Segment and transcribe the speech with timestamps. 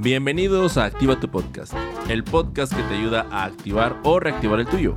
[0.00, 1.74] Bienvenidos a Activa tu Podcast,
[2.08, 4.94] el podcast que te ayuda a activar o reactivar el tuyo.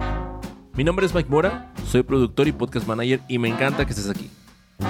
[0.75, 4.11] Mi nombre es Mike Mora, soy productor y podcast manager y me encanta que estés
[4.11, 4.29] aquí.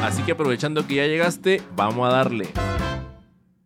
[0.02, 2.50] Así que aprovechando que ya llegaste, vamos a darle.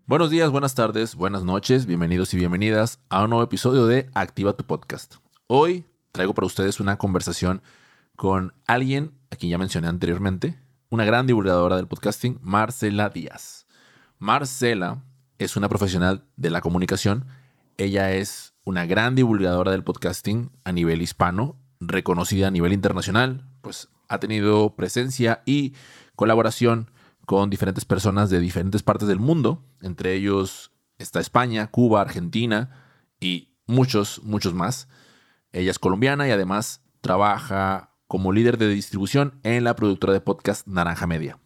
[0.05, 4.53] Buenos días, buenas tardes, buenas noches, bienvenidos y bienvenidas a un nuevo episodio de Activa
[4.53, 5.15] tu Podcast.
[5.47, 7.63] Hoy traigo para ustedes una conversación
[8.15, 10.59] con alguien a quien ya mencioné anteriormente,
[10.89, 13.65] una gran divulgadora del podcasting, Marcela Díaz.
[14.19, 15.01] Marcela
[15.39, 17.25] es una profesional de la comunicación.
[17.77, 23.89] Ella es una gran divulgadora del podcasting a nivel hispano, reconocida a nivel internacional, pues
[24.07, 25.73] ha tenido presencia y
[26.15, 26.91] colaboración
[27.25, 32.69] con diferentes personas de diferentes partes del mundo, entre ellos está España, Cuba, Argentina
[33.19, 34.87] y muchos, muchos más.
[35.51, 40.67] Ella es colombiana y además trabaja como líder de distribución en la productora de podcast
[40.67, 41.39] Naranja Media.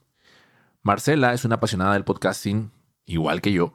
[0.81, 2.71] Marcela es una apasionada del podcasting
[3.09, 3.73] igual que yo,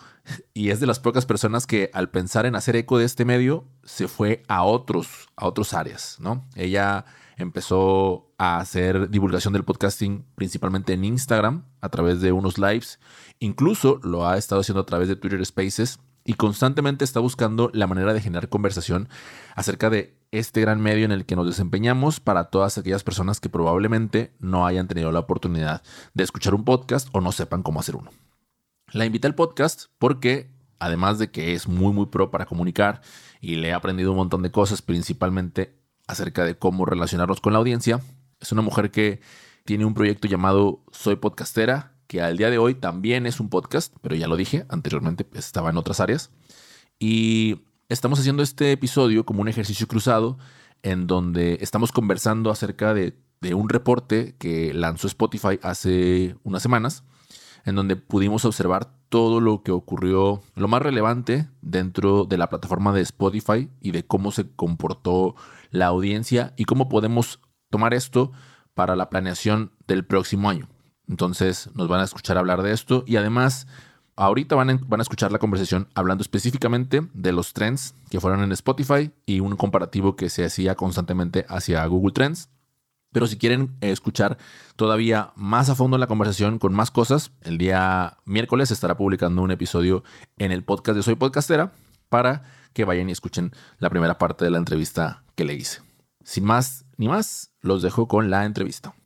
[0.55, 3.65] y es de las pocas personas que al pensar en hacer eco de este medio
[3.83, 6.47] se fue a otros, a otros áreas, ¿no?
[6.55, 7.05] Ella
[7.37, 13.01] empezó a hacer divulgación del podcasting principalmente en Instagram a través de unos lives,
[13.41, 17.87] incluso lo ha estado haciendo a través de Twitter Spaces y constantemente está buscando la
[17.87, 19.09] manera de generar conversación
[19.57, 23.49] acerca de este gran medio en el que nos desempeñamos para todas aquellas personas que
[23.49, 25.83] probablemente no hayan tenido la oportunidad
[26.15, 28.11] de escuchar un podcast o no sepan cómo hacer uno.
[28.93, 33.01] La invité al podcast porque, además de que es muy, muy pro para comunicar
[33.41, 35.77] y le he aprendido un montón de cosas, principalmente
[36.07, 38.01] acerca de cómo relacionarnos con la audiencia,
[38.41, 39.21] es una mujer que
[39.65, 43.95] tiene un proyecto llamado Soy Podcastera, que al día de hoy también es un podcast,
[44.03, 46.31] pero ya lo dije anteriormente, estaba en otras áreas.
[46.99, 50.39] Y estamos haciendo este episodio como un ejercicio cruzado
[50.83, 57.05] en donde estamos conversando acerca de, de un reporte que lanzó Spotify hace unas semanas
[57.65, 62.93] en donde pudimos observar todo lo que ocurrió, lo más relevante dentro de la plataforma
[62.93, 65.35] de Spotify y de cómo se comportó
[65.71, 68.33] la audiencia y cómo podemos tomar esto
[68.75, 70.69] para la planeación del próximo año.
[71.09, 73.67] Entonces nos van a escuchar hablar de esto y además
[74.17, 78.43] ahorita van a, van a escuchar la conversación hablando específicamente de los trends que fueron
[78.43, 82.49] en Spotify y un comparativo que se hacía constantemente hacia Google Trends.
[83.15, 84.39] Pero si quieren escuchar
[84.75, 89.53] todavía más a fondo la conversación con más cosas, el día miércoles estará publicando un
[89.53, 90.03] episodio
[90.37, 91.71] en el podcast de Soy Podcastera
[92.09, 92.43] para
[92.73, 95.81] que vayan y escuchen la primera parte de la entrevista que le hice.
[96.25, 98.97] Sin más ni más, los dejo con la entrevista.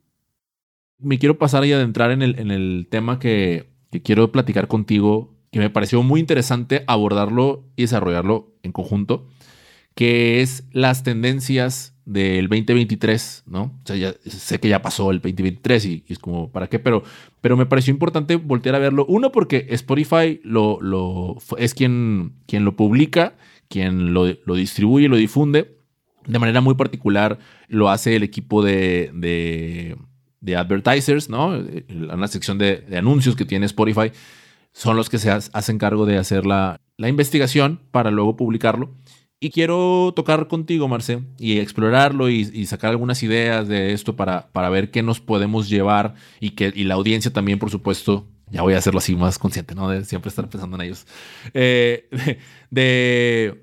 [0.99, 5.35] Me quiero pasar y adentrar en el, en el tema que, que quiero platicar contigo,
[5.53, 9.29] que me pareció muy interesante abordarlo y desarrollarlo en conjunto,
[9.95, 13.65] que es las tendencias del 2023, ¿no?
[13.65, 16.79] O sea, ya sé que ya pasó el 2023 y, es como, ¿para qué?
[16.79, 17.03] Pero,
[17.43, 19.05] pero me pareció importante voltear a verlo.
[19.07, 23.35] Uno, porque Spotify lo, lo, es quien, quien lo publica,
[23.69, 25.77] quien lo, lo distribuye, lo difunde.
[26.27, 29.11] De manera muy particular lo hace el equipo de,
[30.41, 31.63] de, advertisers, ¿no?
[31.91, 34.13] Una sección de, de, anuncios que tiene Spotify
[34.73, 38.95] son los que se hacen cargo de hacer la, la investigación para luego publicarlo.
[39.41, 44.69] Y quiero tocar contigo, Marce, y explorarlo y, sacar algunas ideas de esto para, para
[44.69, 48.75] ver qué nos podemos llevar y que y la audiencia también, por supuesto, ya voy
[48.75, 49.89] a hacerlo así más consciente, ¿no?
[49.89, 51.07] De siempre estar pensando en ellos.
[51.55, 52.09] Eh,
[52.71, 53.61] de,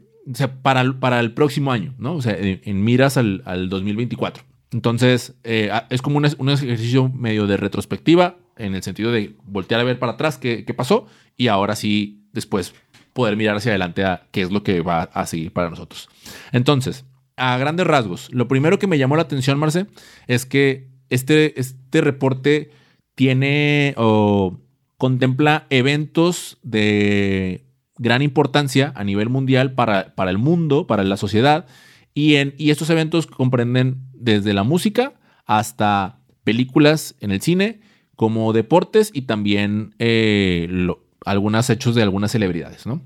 [0.62, 2.16] para, para el próximo año, ¿no?
[2.16, 4.44] O sea, en, miras al, al, 2024.
[4.72, 9.82] Entonces, eh, es como un, un, ejercicio medio de retrospectiva, en el sentido de voltear
[9.82, 12.74] a ver para atrás qué, qué pasó y ahora sí, después
[13.16, 16.10] poder mirar hacia adelante a qué es lo que va a seguir para nosotros.
[16.52, 17.06] Entonces,
[17.38, 19.88] a grandes rasgos, lo primero que me llamó la atención, Marce,
[20.28, 22.72] es que este, este reporte
[23.16, 24.60] tiene o
[24.98, 27.64] contempla eventos de
[27.98, 31.68] gran importancia a nivel mundial para, para el mundo, para la sociedad,
[32.14, 35.14] y, en, y estos eventos comprenden desde la música
[35.46, 37.80] hasta películas en el cine,
[38.18, 40.68] como deportes y también eh,
[41.26, 43.02] algunos hechos de algunas celebridades, ¿no?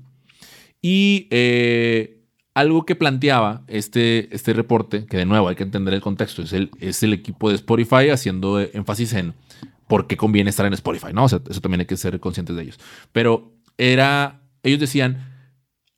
[0.82, 2.20] Y eh,
[2.54, 6.52] algo que planteaba este, este reporte, que de nuevo hay que entender el contexto, es
[6.52, 9.34] el, es el equipo de Spotify haciendo énfasis en
[9.86, 11.24] por qué conviene estar en Spotify, ¿no?
[11.24, 12.78] O sea, eso también hay que ser conscientes de ellos.
[13.12, 15.30] Pero era, ellos decían,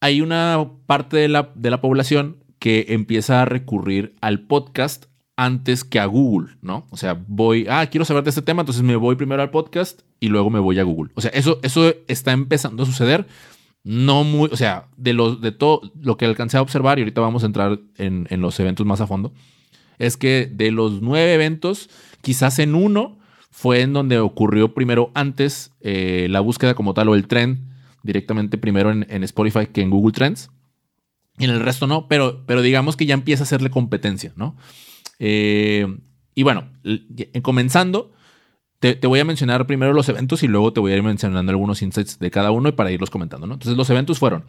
[0.01, 5.07] hay una parte de la, de la población que empieza a recurrir al podcast
[5.37, 6.87] antes que a Google, ¿no?
[6.91, 10.03] O sea, voy, ah, quiero saber de este tema, entonces me voy primero al podcast
[10.21, 11.13] y luego me voy a Google.
[11.15, 13.27] O sea, eso, eso está empezando a suceder.
[13.85, 17.21] No muy, o sea, de, los, de todo lo que alcancé a observar, y ahorita
[17.21, 19.33] vamos a entrar en, los eventos más a fondo,
[19.99, 21.91] es que de los nueve eventos,
[22.21, 23.19] quizás en uno
[23.51, 28.59] fue en donde ocurrió primero antes eh, la búsqueda como tal o el tren directamente
[28.59, 30.51] primero en, Spotify que en Google Trends.
[31.39, 34.57] Y en el resto no, pero, pero digamos que ya empieza a hacerle competencia, ¿no?
[35.25, 35.87] Eh,
[36.35, 36.69] y bueno,
[37.43, 38.11] comenzando,
[38.81, 41.81] te, voy a mencionar primero los eventos y luego te voy a ir mencionando algunos
[41.81, 43.55] insights de cada uno y para irlos comentando, ¿no?
[43.55, 44.45] Entonces, los eventos fueron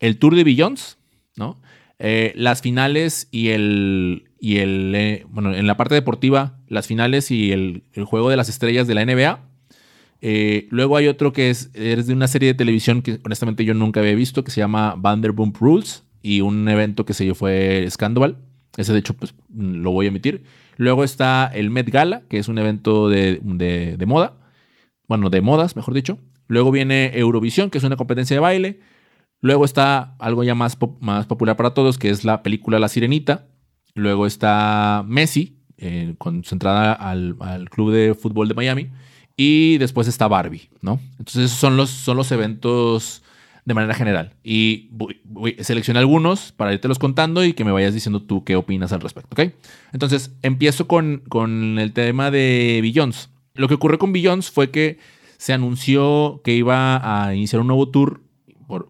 [0.00, 0.98] el Tour de Billions,
[1.36, 1.58] ¿no?
[1.98, 7.30] Eh, las finales y el, y el eh, bueno, en la parte deportiva, las finales
[7.30, 9.40] y el, juego de las estrellas de la NBA.
[10.20, 13.72] Eh, luego hay otro que es, es, de una serie de televisión que honestamente yo
[13.72, 17.86] nunca había visto, que se llama Vanderpump Rules, y un evento que se yo fue
[17.88, 18.36] Scandal.
[18.76, 20.44] Ese de hecho pues lo voy a emitir.
[20.76, 24.34] Luego está el Met Gala, que es un evento de, de moda,
[25.08, 26.18] bueno, de modas, mejor dicho.
[26.46, 28.80] Luego viene Eurovisión, que es una competencia de baile.
[29.40, 33.46] Luego está algo ya más, más popular para todos, que es la película La Sirenita.
[33.94, 37.36] Luego está Messi, eh, concentrada al,
[37.70, 38.90] Club de Fútbol de Miami.
[39.36, 41.00] Y después está Barbie, ¿no?
[41.12, 43.22] Entonces esos son los, son los eventos
[43.68, 44.32] de manera general.
[44.42, 44.88] Y
[45.60, 49.02] seleccionar algunos para irte los contando y que me vayas diciendo tú qué opinas al
[49.02, 49.52] respecto, ¿ok?
[49.92, 53.28] Entonces empiezo con, con el tema de Billions.
[53.52, 54.98] Lo que ocurrió con Billions fue que
[55.36, 58.22] se anunció que iba a iniciar un nuevo tour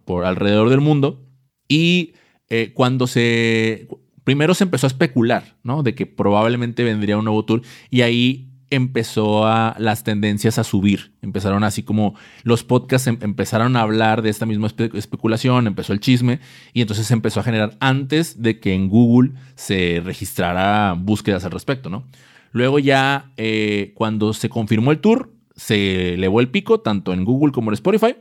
[0.05, 1.27] por, alrededor del mundo.
[1.67, 2.13] Y
[2.49, 3.89] eh, cuando se...
[4.23, 5.83] Primero se empezó a especular, ¿no?
[5.83, 11.13] De que probablemente vendría un nuevo tour y ahí empezó a las tendencias a subir.
[11.23, 16.01] Empezaron así como los podcasts em, empezaron a hablar de esta misma especulación, empezó el
[16.01, 16.41] chisme
[16.73, 21.51] y entonces se empezó a generar antes de que en Google se registrara búsquedas al
[21.51, 22.05] respecto, ¿no?
[22.53, 27.53] Luego ya eh, cuando se confirmó el tour, se elevó el pico tanto en Google
[27.53, 28.15] como en Spotify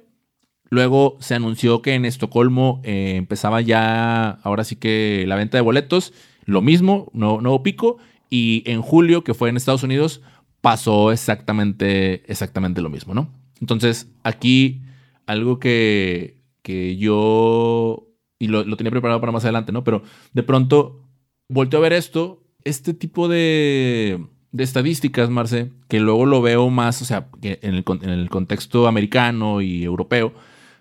[0.69, 5.61] Luego se anunció que en Estocolmo eh, empezaba ya, ahora sí que la venta de
[5.61, 6.13] boletos,
[6.45, 7.97] lo mismo, nuevo, pico.
[8.29, 10.21] Y en julio, que fue en Estados Unidos,
[10.61, 13.29] pasó exactamente, exactamente lo mismo, ¿no?
[13.61, 14.81] Entonces, aquí
[15.25, 18.07] algo que, que yo,
[18.39, 19.83] y lo, tenía preparado para más adelante, ¿no?
[19.83, 21.03] Pero de pronto
[21.49, 27.01] volteo a ver esto, este tipo de, de estadísticas, Marce, que luego lo veo más,
[27.01, 30.33] o sea, en el, en el contexto americano y europeo,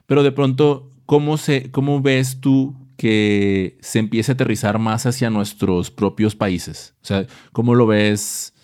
[0.07, 5.31] pero de pronto, ¿cómo, se, ¿cómo ves tú que se empiece a aterrizar más hacia
[5.31, 6.95] nuestros propios países?
[7.03, 8.55] O sea, ¿cómo lo ves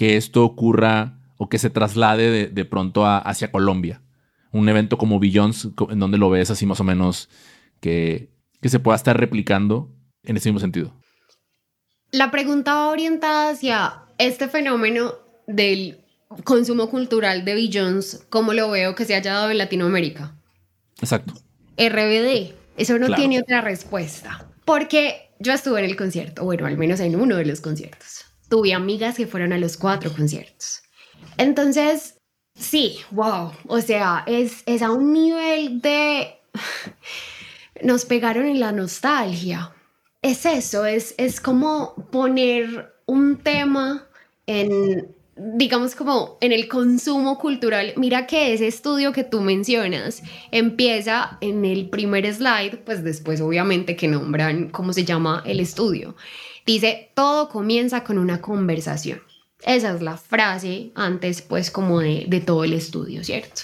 [0.00, 4.00] que esto ocurra o que se traslade de, pronto hacia Colombia?
[4.50, 7.28] Un evento como Billions, en donde lo ves así más o menos
[7.80, 8.30] que,
[8.62, 10.94] que se pueda estar replicando en ese mismo sentido.
[12.12, 15.16] La pregunta va orientada hacia este fenómeno
[15.46, 16.00] del
[16.44, 20.34] consumo cultural de Billions, ¿cómo lo veo que se haya dado en Latinoamérica?
[21.02, 21.34] Exacto.
[21.76, 24.48] RBD, eso no tiene otra respuesta.
[24.64, 28.29] Porque yo estuve en el concierto, bueno, al menos en uno de los conciertos.
[28.50, 30.82] Tuve amigas que fueron a los cuatro conciertos.
[31.38, 32.18] Entonces,
[32.54, 36.34] sí, wow, o sea, es, es a un nivel de...
[37.82, 39.72] Nos pegaron en la nostalgia.
[40.20, 44.06] Es eso, es, es como poner un tema
[44.46, 51.38] en digamos como en el consumo cultural, mira que ese estudio que tú mencionas empieza
[51.40, 56.14] en el primer slide, pues después obviamente que nombran cómo se llama el estudio.
[56.70, 59.20] Dice, todo comienza con una conversación.
[59.64, 63.62] Esa es la frase antes pues como de, todo el estudio, ¿cierto?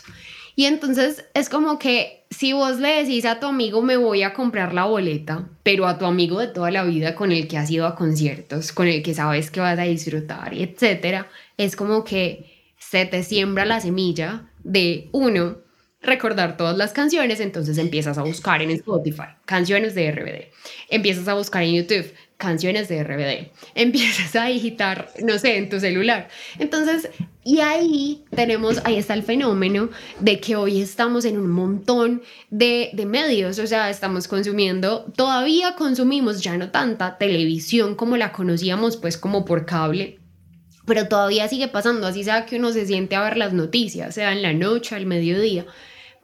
[0.56, 4.35] Y entonces es como que si vos le decís a tu amigo me voy a
[4.35, 7.71] comprar la boleta, pero a tu amigo de toda la vida con el que has
[7.71, 12.73] ido a conciertos, con el que sabes que vas a disfrutar, etcétera, es como que
[12.76, 15.59] se te siembra la semilla de uno
[16.02, 20.52] recordar todas las canciones, entonces empiezas a buscar en Spotify canciones de RBD,
[20.88, 25.81] empiezas a buscar en YouTube canciones de RBD, empiezas a digitar, no sé, en tu
[25.81, 26.28] celular.
[26.59, 27.09] Entonces,
[27.45, 29.88] y ahí tenemos, ahí está el fenómeno
[30.21, 35.76] de que hoy estamos en un montón de, de medios, o sea, estamos consumiendo, todavía
[35.76, 40.19] consumimos ya no tanta televisión como la conocíamos, pues como por cable,
[40.85, 44.33] pero todavía sigue pasando, así sea que uno se siente a ver las noticias, sea
[44.33, 45.66] en la noche, al mediodía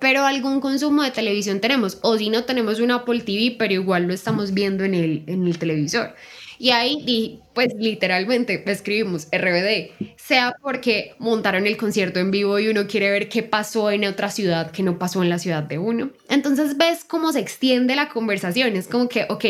[0.02, 4.09] pero algún consumo de televisión tenemos, o si no tenemos un Apple TV, pero igual
[4.09, 6.16] lo estamos viendo en el, en el televisor.
[6.62, 12.87] Y ahí, pues literalmente escribimos RBD, sea porque montaron el concierto en vivo y uno
[12.87, 16.11] quiere ver qué pasó en otra ciudad que no pasó en la ciudad de uno.
[16.28, 18.76] Entonces ves cómo se extiende la conversación.
[18.76, 19.45] Es como que, ok,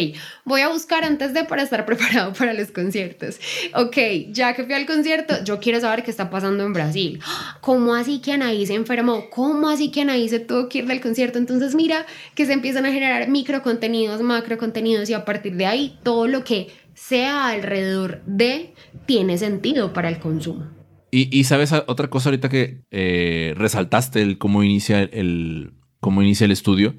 [0.47, 3.39] voy a buscar antes de para estar preparado para los conciertos.
[3.75, 3.97] Ok,
[4.31, 7.21] ya que fui al concierto, yo quiero saber qué está pasando en Brasil.
[7.61, 9.29] ¿Cómo así que Anaí se enfermó?
[9.29, 11.39] ¿Cómo así que Anaí se tuvo que ir del concierto?
[11.39, 15.67] Entonces mira que se empiezan a generar micro contenidos, macro contenidos y a partir de
[15.67, 16.69] ahí todo lo que
[17.09, 18.75] sea alrededor de,
[19.07, 20.67] tiene sentido para el consumo.
[21.11, 26.53] Y, sabes otra cosa ahorita que eh, resaltaste, el cómo inicia el, cómo inicia el
[26.53, 26.95] estudio,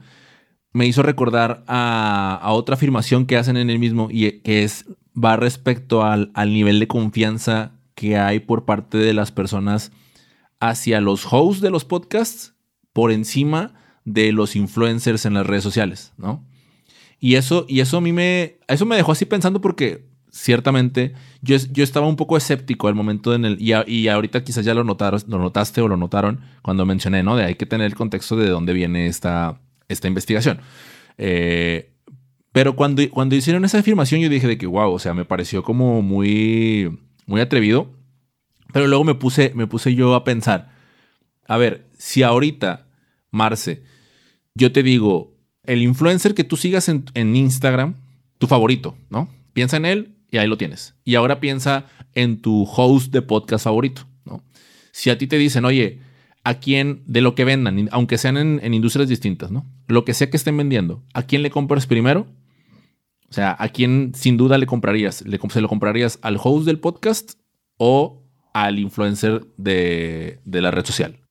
[0.71, 4.85] me hizo recordar a, otra afirmación que hacen en el mismo y que es
[5.17, 9.91] va respecto al, al nivel de confianza que hay por parte de las personas
[10.59, 12.53] hacia los hosts de los podcasts
[12.91, 13.73] por encima
[14.05, 16.45] de los influencers en las redes sociales, ¿no?
[17.23, 21.55] Y eso, y eso a mí me, eso me dejó así pensando porque ciertamente yo,
[21.71, 24.83] yo estaba un poco escéptico al momento en el, y, y ahorita quizás ya lo,
[24.83, 27.37] notaron, lo notaste o lo notaron cuando mencioné, ¿no?
[27.37, 30.59] De hay que tener el contexto de dónde viene esta, esta investigación.
[31.17, 31.93] Eh,
[32.51, 35.63] pero cuando, cuando hicieron esa afirmación yo dije de que, wow, o sea, me pareció
[35.63, 37.89] como muy, muy atrevido.
[38.73, 40.73] Pero luego me puse, me puse yo a pensar,
[41.47, 42.89] a ver, si ahorita,
[43.31, 43.81] Marce,
[44.55, 45.32] yo te digo,
[45.65, 47.95] el influencer que tú sigas en, Instagram,
[48.37, 49.29] tu favorito, ¿no?
[49.53, 50.95] Piensa en él y ahí lo tienes.
[51.03, 54.43] Y ahora piensa en tu host de podcast favorito, ¿no?
[54.91, 55.99] Si a ti te dicen, oye,
[56.43, 59.65] a quién, de lo que vendan, aunque sean en, industrias distintas, ¿no?
[59.87, 62.27] Lo que sea que estén vendiendo, ¿a quién le compras primero?
[63.29, 65.25] O sea, ¿a quién sin duda le comprarías?
[65.25, 67.33] ¿Le, ¿Se lo comprarías al host del podcast
[67.77, 68.21] o
[68.53, 71.22] al influencer de la red social?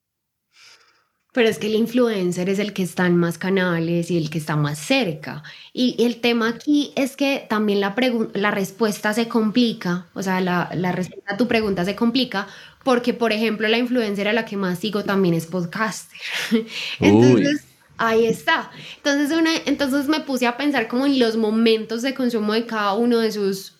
[1.33, 4.37] Pero es que el influencer es el que está en más canales y el que
[4.37, 5.43] está más cerca.
[5.73, 7.95] Y el tema aquí es que también la,
[8.33, 12.47] la respuesta se complica, o sea, la, la, respuesta a tu pregunta se complica
[12.83, 16.19] porque, por ejemplo, la influencer a la que más sigo también es podcaster.
[16.99, 17.65] Entonces,
[17.97, 18.69] ahí está.
[18.97, 22.93] Entonces, una, entonces me puse a pensar como en los momentos de consumo de cada
[22.93, 23.73] uno de sus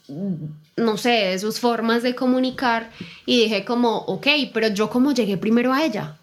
[0.75, 2.89] no sé, de sus formas de comunicar
[3.27, 6.17] y dije como, ok, pero yo cómo llegué primero a ella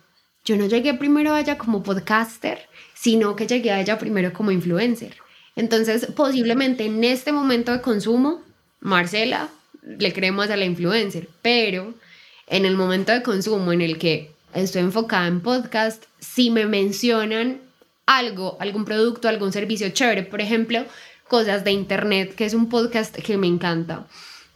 [0.50, 4.50] yo no llegué primero a ella como podcaster, sino que llegué a ella primero como
[4.50, 5.14] influencer.
[5.54, 8.42] Entonces, posiblemente en este momento de consumo,
[8.80, 9.49] Marcela
[9.85, 11.95] le creemos a la influencer, pero
[12.49, 17.61] en el momento de consumo en el que estoy enfocada en podcast, si me mencionan
[18.07, 20.85] algo, algún producto, algún servicio chévere, por ejemplo,
[21.28, 24.09] cosas de internet, que es un podcast que me encanta,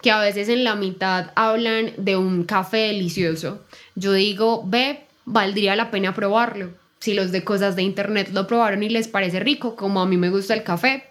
[0.02, 3.64] que a veces en la mitad hablan de un café delicioso.
[3.94, 6.70] Yo digo, ve, valdría la pena probarlo.
[6.98, 10.16] Si los de cosas de internet lo probaron y les parece rico, como a mí
[10.16, 11.10] me gusta el café,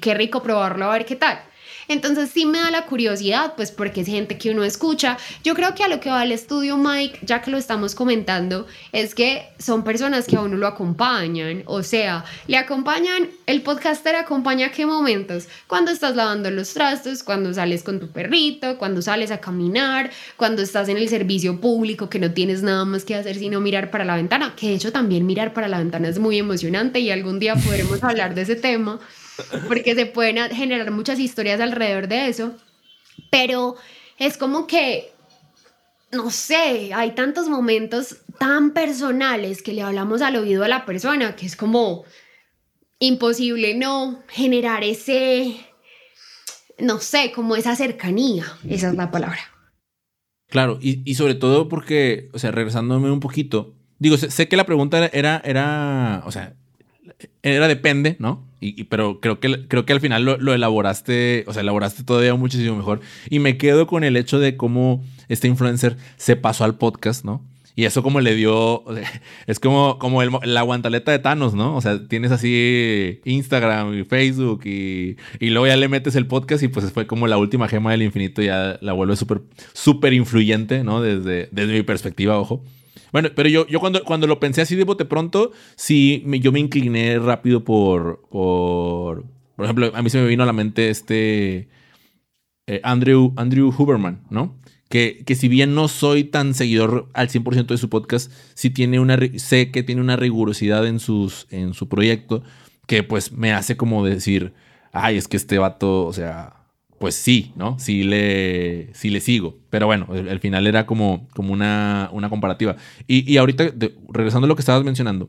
[0.00, 1.42] qué rico probarlo a ver qué tal.
[1.92, 5.18] Entonces sí me da la curiosidad, pues porque es gente que uno escucha.
[5.44, 8.66] Yo creo que a lo que va el estudio Mike, ya que lo estamos comentando,
[8.92, 11.62] es que son personas que a uno lo acompañan.
[11.66, 15.48] O sea, le acompañan, el podcaster acompaña qué momentos.
[15.66, 20.62] Cuando estás lavando los trastos, cuando sales con tu perrito, cuando sales a caminar, cuando
[20.62, 24.04] estás en el servicio público que no tienes nada más que hacer sino mirar para
[24.04, 24.54] la ventana.
[24.56, 28.02] Que de hecho también mirar para la ventana es muy emocionante y algún día podremos
[28.02, 29.00] hablar de ese tema
[29.68, 32.54] porque se pueden generar muchas historias alrededor de eso,
[33.30, 33.76] pero
[34.18, 35.12] es como que,
[36.10, 41.36] no sé, hay tantos momentos tan personales que le hablamos al oído a la persona
[41.36, 42.04] que es como
[42.98, 45.56] imposible no generar ese,
[46.78, 49.40] no sé, como esa cercanía, esa es la palabra.
[50.48, 55.06] Claro, y, sobre todo porque, o sea, regresándome un poquito, digo, sé, que la pregunta
[55.06, 56.54] era, era, o sea,
[57.42, 58.51] era depende, ¿no?
[58.62, 62.76] Y, pero creo que, creo que al final lo, elaboraste, o sea, elaboraste todavía muchísimo
[62.76, 63.00] mejor.
[63.28, 67.42] Y me quedo con el hecho de cómo este influencer se pasó al podcast, ¿no?
[67.74, 68.84] Y eso como le dio,
[69.48, 71.74] es como, como la guantaleta de Thanos, ¿no?
[71.74, 76.62] O sea, tienes así Instagram y Facebook y, y luego ya le metes el podcast
[76.62, 79.40] y pues fue como la última gema del infinito, ya la vuelve súper,
[79.72, 81.02] súper influyente, ¿no?
[81.02, 82.62] Desde, desde mi perspectiva, ojo.
[83.12, 86.60] Bueno, pero yo, yo cuando, cuando lo pensé así de bote pronto, sí, yo me
[86.60, 91.68] incliné rápido por, por, por ejemplo, a mí se me vino a la mente este
[92.66, 94.56] eh, Andrew, Andrew Huberman, ¿no?
[94.88, 99.00] Que, que, si bien no soy tan seguidor al 100% de su podcast, sí tiene
[99.00, 102.42] una, sé que tiene una rigurosidad en, sus, en su proyecto
[102.86, 104.52] que pues me hace como decir,
[104.92, 106.61] ay, es que este vato, o sea,
[107.02, 107.80] pues sí, ¿no?
[107.80, 109.58] Sí le, sí le sigo.
[109.70, 112.76] Pero bueno, al final era como, como una, una comparativa.
[113.08, 113.72] Y, ahorita,
[114.12, 115.28] regresando a lo que estabas mencionando,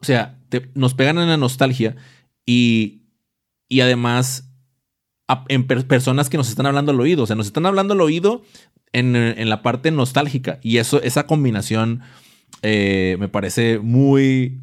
[0.00, 0.38] o sea,
[0.74, 1.96] nos pegan en la nostalgia
[2.46, 3.02] y,
[3.68, 4.52] y además
[5.48, 7.24] en personas que nos están hablando al oído.
[7.24, 8.44] O sea, nos están hablando al oído
[8.92, 10.60] en, la parte nostálgica.
[10.62, 12.02] Y eso, esa combinación
[12.62, 14.60] eh, me parece muy,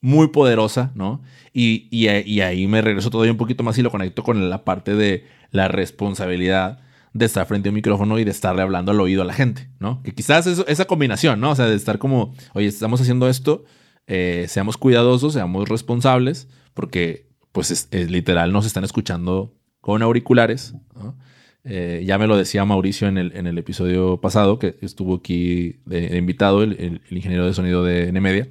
[0.00, 1.24] muy poderosa, ¿no?
[1.52, 4.64] Y, y, y, ahí me regreso todavía un poquito más y lo conecto con la
[4.64, 6.78] parte de la responsabilidad
[7.12, 9.70] de estar frente a un micrófono y de estarle hablando al oído a la gente,
[9.80, 10.02] ¿no?
[10.02, 11.50] Que quizás esa combinación, ¿no?
[11.50, 13.64] O sea, de estar como, oye, estamos haciendo esto,
[14.06, 20.74] eh, seamos cuidadosos, seamos responsables, porque pues es, literal nos están escuchando con auriculares,
[21.64, 25.80] eh, ya me lo decía Mauricio en el, en el episodio pasado, que estuvo aquí
[26.12, 28.48] invitado, el, ingeniero de sonido de Nemedia,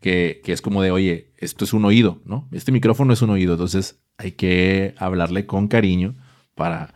[0.00, 2.48] que, que, es como de, oye, esto es un oído, ¿no?
[2.50, 6.14] Este micrófono es un oído, entonces hay que hablarle con cariño
[6.60, 6.92] para,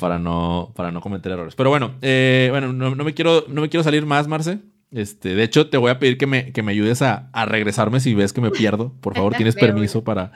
[0.00, 1.54] para, no, para no cometer errores.
[1.54, 4.58] Pero bueno, eh, bueno no, me quiero, no me quiero salir más, Marce.
[4.90, 8.00] Este, de hecho, te voy a pedir que me, que me ayudes a, a regresarme
[8.00, 8.94] si ves que me pierdo.
[9.00, 10.32] Por favor, tienes permiso para,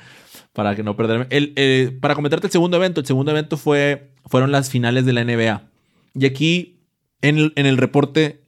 [0.52, 1.26] para que no perderme.
[1.30, 5.14] El, eh, para comentarte el segundo evento, el segundo evento fue, fueron las finales de
[5.14, 5.62] la NBA.
[6.14, 6.78] Y aquí,
[7.20, 8.39] en el, en el reporte,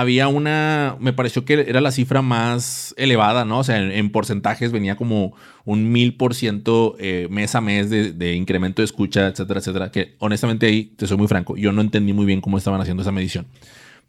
[0.00, 3.60] había una, me pareció que era la cifra más elevada, ¿no?
[3.60, 8.10] O sea, en, porcentajes venía como un mil por ciento eh, mes a mes de,
[8.10, 9.92] de, incremento de escucha, etcétera, etcétera.
[9.92, 13.02] Que honestamente ahí, te soy muy franco, yo no entendí muy bien cómo estaban haciendo
[13.02, 13.46] esa medición.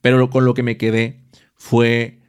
[0.02, 1.22] Pero con lo que me quedé
[1.54, 2.20] fue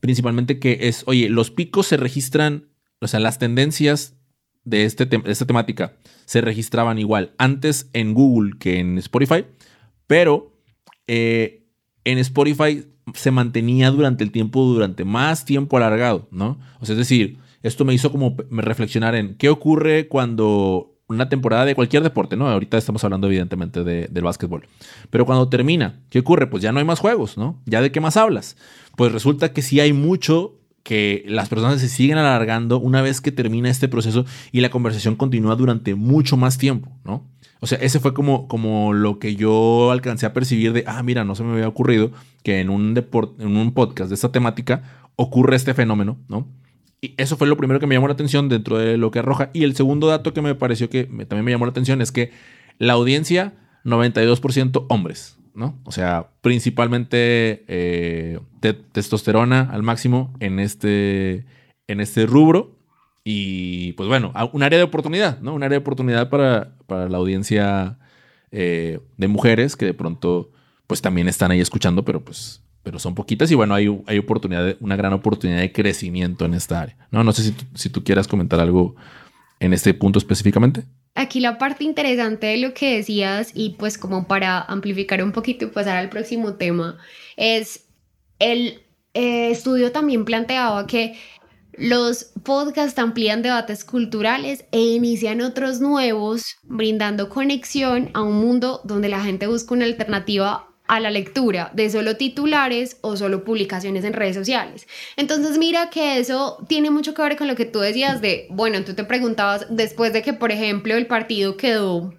[0.00, 2.66] principalmente que es, oye, los picos se registran,
[3.00, 4.16] o sea, las tendencias
[4.64, 5.94] de, este esta temática
[6.24, 9.44] se registraban igual antes en Google que en Spotify,
[10.08, 10.58] pero
[11.06, 11.68] eh,
[12.04, 12.84] en Spotify
[13.14, 16.58] se mantenía durante el tiempo, durante más tiempo alargado, ¿no?
[16.80, 21.64] O sea, es decir, esto me hizo como reflexionar en qué ocurre cuando una temporada
[21.64, 22.48] de cualquier deporte, ¿no?
[22.48, 24.66] Ahorita estamos hablando evidentemente del básquetbol.
[25.10, 26.48] Pero cuando termina, ¿qué ocurre?
[26.48, 27.62] Pues ya no hay más juegos, ¿no?
[27.64, 28.56] ¿Ya de qué más hablas?
[28.96, 33.32] Pues resulta que sí hay mucho que las personas se siguen alargando una vez que
[33.32, 37.24] termina este proceso y la conversación continúa durante mucho más tiempo, ¿no?
[37.60, 41.24] O sea, ese fue como, como lo que yo alcancé a percibir de, ah, mira,
[41.24, 42.10] no se me había ocurrido
[42.42, 42.96] que en un,
[43.38, 44.82] en un podcast de esta temática
[45.16, 46.46] ocurre este fenómeno, ¿no?
[47.00, 49.50] Y eso fue lo primero que me llamó la atención dentro de lo que arroja.
[49.52, 52.30] Y el segundo dato que me pareció que también me llamó la atención es que
[52.78, 55.78] la audiencia, 92% hombres, ¿no?
[55.84, 58.38] O sea, principalmente eh,
[58.92, 61.46] testosterona al máximo en este,
[61.86, 62.76] en este rubro.
[63.24, 65.54] Y pues bueno, un área de oportunidad, ¿no?
[65.54, 67.98] Un área de oportunidad para, la audiencia
[68.50, 70.50] eh, de mujeres que de pronto
[70.86, 74.76] pues también están ahí escuchando, pero pues pero son poquitas y bueno, hay, hay oportunidad,
[74.78, 76.96] una gran oportunidad de crecimiento en esta área.
[77.10, 78.94] No, no sé si si tú quieras comentar algo
[79.58, 80.84] en este punto específicamente.
[81.14, 85.64] Aquí la parte interesante de lo que decías y pues como para amplificar un poquito
[85.64, 86.98] y pasar al próximo tema
[87.36, 87.86] es
[88.38, 88.82] el
[89.14, 91.16] eh, estudio también planteaba que
[91.78, 99.08] los podcasts amplían debates culturales e inician otros nuevos, brindando conexión a un mundo donde
[99.08, 104.12] la gente busca una alternativa a la lectura de solo titulares o solo publicaciones en
[104.12, 104.86] redes sociales.
[105.16, 108.84] Entonces mira que eso tiene mucho que ver con lo que tú decías de, bueno,
[108.84, 112.14] tú te preguntabas después de que, por ejemplo, el partido quedó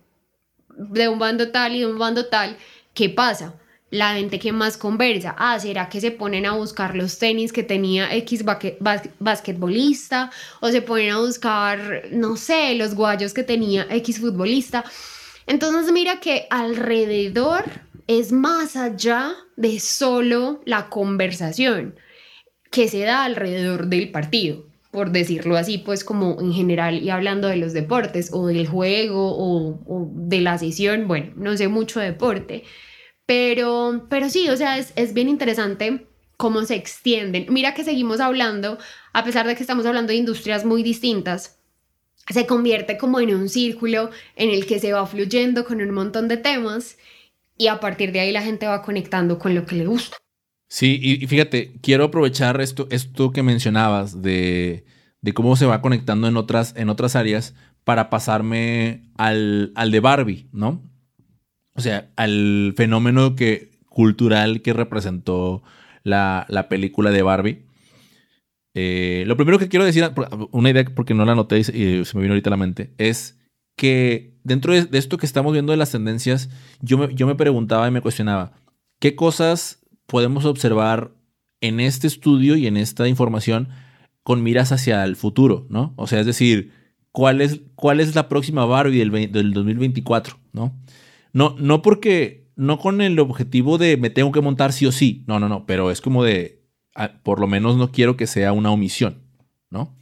[0.77, 2.57] de un bando tal y de un bando tal,
[2.93, 3.55] ¿qué pasa?
[3.89, 7.63] La gente que más conversa, ah, ¿será que se ponen a buscar los tenis que
[7.63, 10.29] tenía X basquetbolista?
[10.59, 14.83] O se ponen a buscar, no sé, los guayos que tenía X futbolista.
[15.45, 17.63] Entonces mira que alrededor
[18.07, 21.95] es más allá de solo la conversación
[22.71, 27.47] que se da alrededor del partido, por decirlo así, pues como en general y hablando
[27.47, 32.07] de los deportes o del juego o, de la sesión, bueno, no sé mucho de
[32.07, 32.63] deporte,
[33.27, 37.45] pero, pero sí, o sea, es, es bien interesante cómo se extienden.
[37.49, 38.79] Mira que seguimos hablando,
[39.13, 41.59] a pesar de que estamos hablando de industrias muy distintas,
[42.29, 46.27] se convierte como en un círculo en el que se va fluyendo con un montón
[46.27, 46.97] de temas
[47.57, 50.17] y a partir de ahí la gente va conectando con lo que le gusta.
[50.69, 54.85] Sí, y, fíjate, quiero aprovechar esto, esto que mencionabas de,
[55.33, 60.49] cómo se va conectando en otras, en otras áreas para pasarme al, al de Barbie,
[60.51, 60.83] ¿no?
[61.77, 65.63] O sea, al fenómeno que, cultural que representó
[66.03, 67.65] la, película de Barbie.
[68.73, 70.09] Eh, lo primero que quiero decir,
[70.51, 71.63] una idea porque no la noté y
[72.05, 73.39] se me vino ahorita a la mente, es
[73.75, 76.49] que dentro de, esto que estamos viendo de las tendencias,
[76.81, 78.53] yo me, yo me preguntaba y me cuestionaba,
[78.99, 81.11] ¿qué cosas podemos observar
[81.61, 83.69] en este estudio y en esta información
[84.23, 85.93] con miras hacia el futuro, ¿no?
[85.95, 86.71] O sea, es decir,
[87.11, 90.75] ¿cuál es, cuál es la próxima Barbie del, del 2024, ¿no?
[91.37, 95.23] No, no porque, no con el objetivo de me tengo que montar sí o sí,
[95.27, 96.63] no, no, no, pero es como de,
[96.95, 99.21] ah, por lo menos no quiero que sea una omisión,
[99.69, 99.95] ¿no?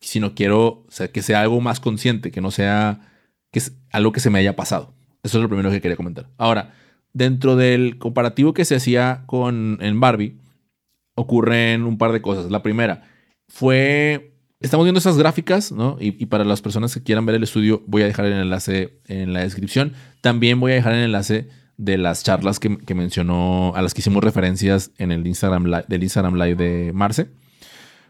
[0.00, 3.08] Sino quiero que sea algo más consciente, que no sea
[3.52, 4.92] que es algo que se me haya pasado.
[5.22, 6.28] Eso es lo primero que quería comentar.
[6.38, 6.74] Ahora,
[7.12, 10.40] dentro del comparativo que se hacía con en Barbie,
[11.14, 12.50] ocurren un par de cosas.
[12.50, 13.08] La primera
[13.46, 15.96] fue, estamos viendo esas gráficas, ¿no?
[16.00, 19.32] Y, para las personas que quieran ver el estudio, voy a dejar el enlace en
[19.32, 19.94] la descripción.
[20.20, 24.22] También voy a dejar el enlace de las charlas que, mencionó, a las que hicimos
[24.22, 27.28] referencias en el Instagram del Instagram Live de Marce.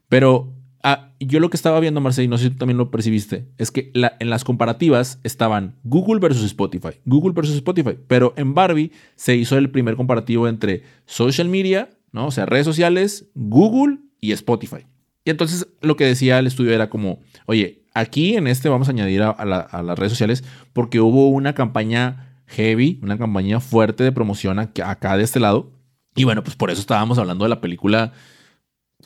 [0.08, 2.90] Pero Ah, yo lo que estaba viendo, Marcelo, y no sé si tú también lo
[2.90, 8.54] percibiste, es que en las comparativas estaban Google versus Spotify, Google versus Spotify, pero en
[8.54, 12.28] Barbie se hizo el primer comparativo entre social media, ¿no?
[12.28, 14.86] O sea, redes sociales, Google y Spotify,
[15.24, 18.92] Y entonces lo que decía el estudio era como, oye, aquí en este vamos a
[18.92, 24.58] añadir a, las redes sociales porque hubo una campaña heavy, una campaña fuerte de promoción
[24.58, 25.72] acá de este lado.
[26.14, 28.12] Y bueno, pues por eso estábamos hablando de la película,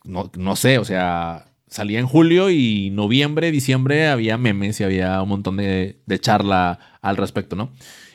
[0.04, 5.20] no, no sé, o sea, salía en julio y noviembre, diciembre había memes y había
[5.20, 7.72] un montón de, charla al respecto, ¿no?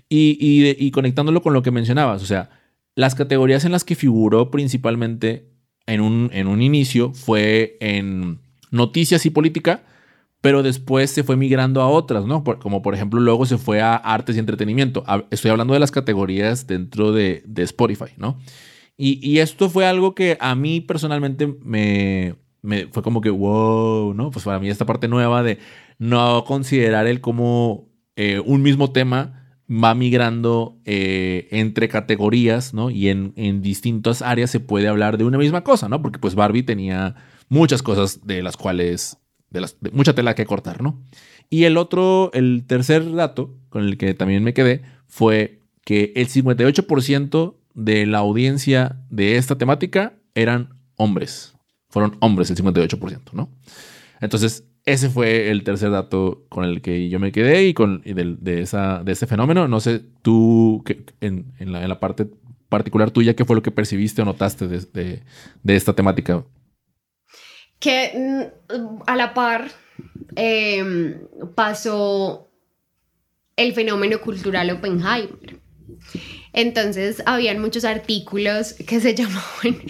[0.07, 2.49] Y, y, conectándolo con lo que mencionabas, o sea,
[2.95, 5.51] las categorías en las que figuró principalmente
[5.89, 8.39] en un, en un inicio fue en
[8.71, 9.83] noticias y política,
[10.41, 12.43] pero después se fue migrando a otras, ¿no?
[12.43, 15.03] como por ejemplo luego se fue a artes y entretenimiento.
[15.31, 18.39] Estoy hablando de las categorías dentro de, de Spotify, ¿no?
[18.95, 24.13] Y, y, esto fue algo que a mí personalmente me, me fue como que, wow,
[24.13, 24.29] ¿no?
[24.29, 25.57] Pues para mí esta parte nueva de
[25.99, 29.38] no considerar el como eh, un mismo tema
[29.69, 32.89] va migrando eh, entre categorías, ¿no?
[32.89, 36.01] Y en, distintas áreas se puede hablar de una misma cosa, ¿no?
[36.01, 37.15] Porque pues Barbie tenía
[37.49, 39.17] muchas cosas de las cuales,
[39.49, 41.01] de las, mucha tela que cortar, ¿no?
[41.49, 46.27] Y el otro, el tercer dato con el que también me quedé fue que el
[46.27, 51.53] 58% de la audiencia de esta temática eran hombres
[51.89, 53.49] fueron hombres el 58%, ¿no?
[54.21, 58.61] Entonces, ese fue el tercer dato con el que yo me quedé y con de,
[58.61, 59.67] ese fenómeno.
[59.67, 60.83] No sé, tú,
[61.21, 62.27] en, la, parte
[62.69, 65.21] particular tuya, ¿qué fue lo que percibiste o notaste de,
[65.63, 66.43] de, esta temática?
[67.79, 69.69] Que mm, a la par
[70.35, 71.19] em,
[71.55, 72.49] pasó
[73.55, 75.59] el fenómeno cultural Oppenheimer.
[76.53, 79.81] Entonces, habían muchos artículos que se llamaban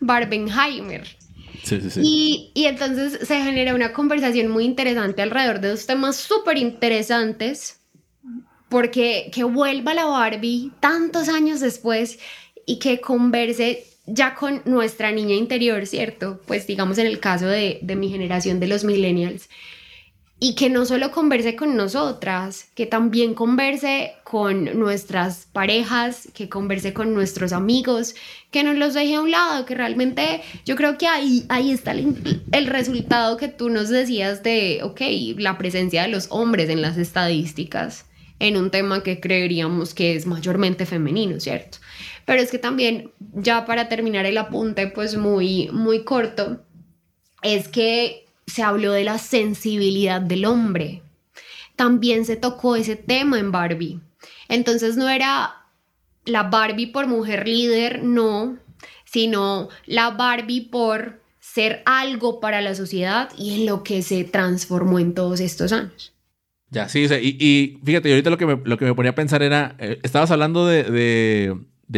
[0.00, 1.17] Barbenheimer.
[2.02, 7.80] Y, y, entonces se genera una conversación muy interesante alrededor de dos temas súper interesantes,
[8.68, 12.18] porque que vuelva la Barbie tantos años después
[12.66, 16.40] y que converse ya con nuestra niña interior, ¿cierto?
[16.46, 19.48] Pues digamos en el caso de, de mi generación de los millennials,
[20.40, 26.92] y que no solo converse con nosotras, que también converse con nuestras parejas, que converse
[26.92, 28.14] con nuestros amigos,
[28.52, 31.90] que nos los deje a un lado, que realmente yo creo que ahí, ahí está
[31.90, 35.00] el, el resultado que tú nos decías de, ok,
[35.38, 38.04] la presencia de los hombres en las estadísticas
[38.38, 41.78] en un tema que creeríamos que es mayormente femenino, ¿cierto?
[42.24, 46.62] Pero es que también, ya para terminar el apunte, pues muy, muy corto,
[47.42, 51.02] es que se habló de la sensibilidad del hombre.
[51.76, 54.00] También se tocó ese tema en Barbie.
[54.48, 55.54] Entonces no era
[56.24, 58.58] la Barbie por mujer líder, no,
[59.04, 64.98] sino la Barbie por ser algo para la sociedad y en lo que se transformó
[64.98, 66.12] en todos estos años.
[66.70, 69.74] Ya, sí, y, fíjate, ahorita lo que, me, lo que me ponía a pensar era,
[69.78, 71.56] eh, estabas hablando de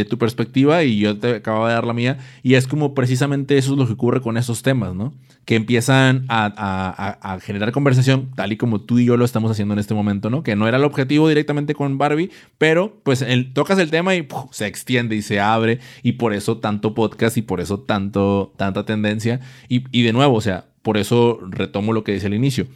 [0.09, 2.19] tu perspectiva y yo te acabo de dar la mía.
[2.43, 5.13] Y es como precisamente eso es lo que ocurre con esos temas, ¿no?
[5.45, 9.81] Que empiezan a, generar conversación, tal y como tú y yo lo estamos haciendo en
[9.81, 10.43] este momento, ¿no?
[10.43, 14.27] Que no era el objetivo directamente con Barbie, pero pues el, tocas el tema y
[14.53, 15.81] se extiende y se abre.
[16.03, 19.41] Y por eso tanto podcast y por eso tanto, tanta tendencia.
[19.69, 22.67] Y, y de nuevo, o sea, por eso retomo lo que dice al inicio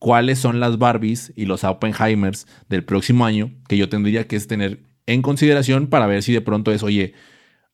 [0.00, 4.80] cuáles son las Barbies y los Oppenheimers del próximo año que yo tendría que tener
[5.12, 7.14] en consideración para ver si de pronto es, oye,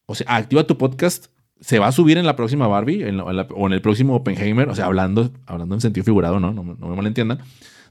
[0.07, 1.27] o sea, activa tu podcast,
[1.61, 4.87] se va a subir en la próxima Barbie o en el próximo Oppenheimer, o sea,
[4.87, 6.53] hablando, hablando en sentido figurado, ¿no?
[6.53, 7.38] No, no me malentiendan,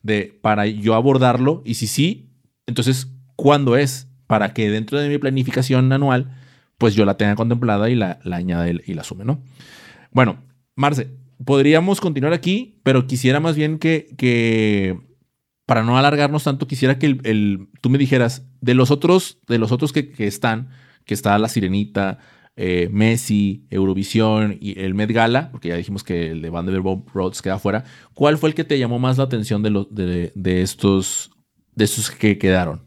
[0.03, 2.29] de para yo abordarlo y si sí,
[2.67, 4.08] entonces, ¿cuándo es?
[4.27, 6.36] Para que dentro de mi planificación anual,
[6.77, 9.41] pues yo la tenga contemplada y la, la añada y la sume, ¿no?
[10.12, 10.38] Bueno,
[10.75, 11.10] Marce,
[11.43, 14.99] podríamos continuar aquí, pero quisiera más bien que, que
[15.65, 19.71] para no alargarnos tanto, quisiera que el, tú me dijeras, de los otros, de los
[19.71, 20.69] otros que, están,
[21.06, 22.19] que está La Sirenita,
[22.56, 27.41] eh, Messi, Eurovisión y el Met Gala, porque ya dijimos que el de Vanderbilt Roads
[27.41, 30.62] queda fuera, ¿cuál fue el que te llamó más la atención de, los de, de,
[30.62, 31.32] estos,
[31.73, 32.86] de estos que quedaron?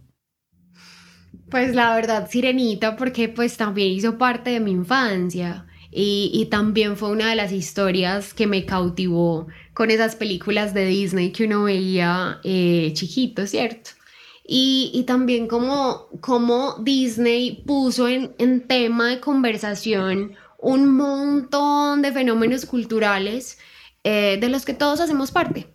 [1.50, 5.66] Pues la verdad, Sirenita, porque pues también hizo parte de mi infancia.
[5.90, 9.46] Y, también fue una de las historias que me cautivó
[9.78, 13.90] con esas películas de Disney que uno veía eh, chiquito, ¿cierto?
[14.44, 22.66] Y, también como, como Disney puso en, en tema de conversación un montón de fenómenos
[22.66, 23.60] culturales
[24.02, 25.68] eh, de los que todos hacemos parte.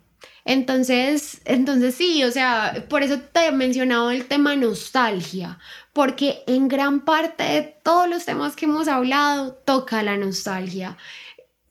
[0.44, 5.58] Entonces, entonces sí, o sea, por eso te he mencionado el tema nostalgia,
[5.94, 10.98] porque en gran parte de todos los temas que hemos hablado toca la nostalgia.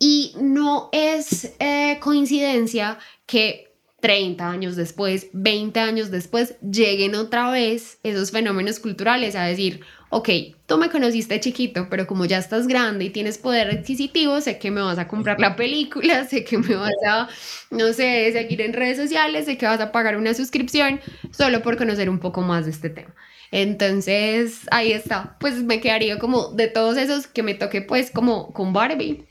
[0.06, 8.00] Y no es eh, coincidencia que 30 años después, 20 años después, lleguen otra vez
[8.04, 10.28] esos fenómenos culturales a decir, ok,
[10.66, 14.72] tú me conociste chiquito, pero como ya estás grande y tienes poder adquisitivo, sé que
[14.72, 17.30] me vas a comprar la película, sé que me vas a,
[17.72, 21.00] no sé, seguir en redes sociales, sé que vas a pagar una suscripción
[21.32, 23.16] solo por conocer un poco más de este tema.
[23.52, 25.38] Entonces, ahí está.
[25.39, 29.26] Pues me quedaría como de todos esos que me toqué pues como con Barbie.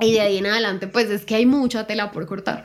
[0.00, 2.64] Y de ahí en adelante, pues es que hay mucha tela por cortar.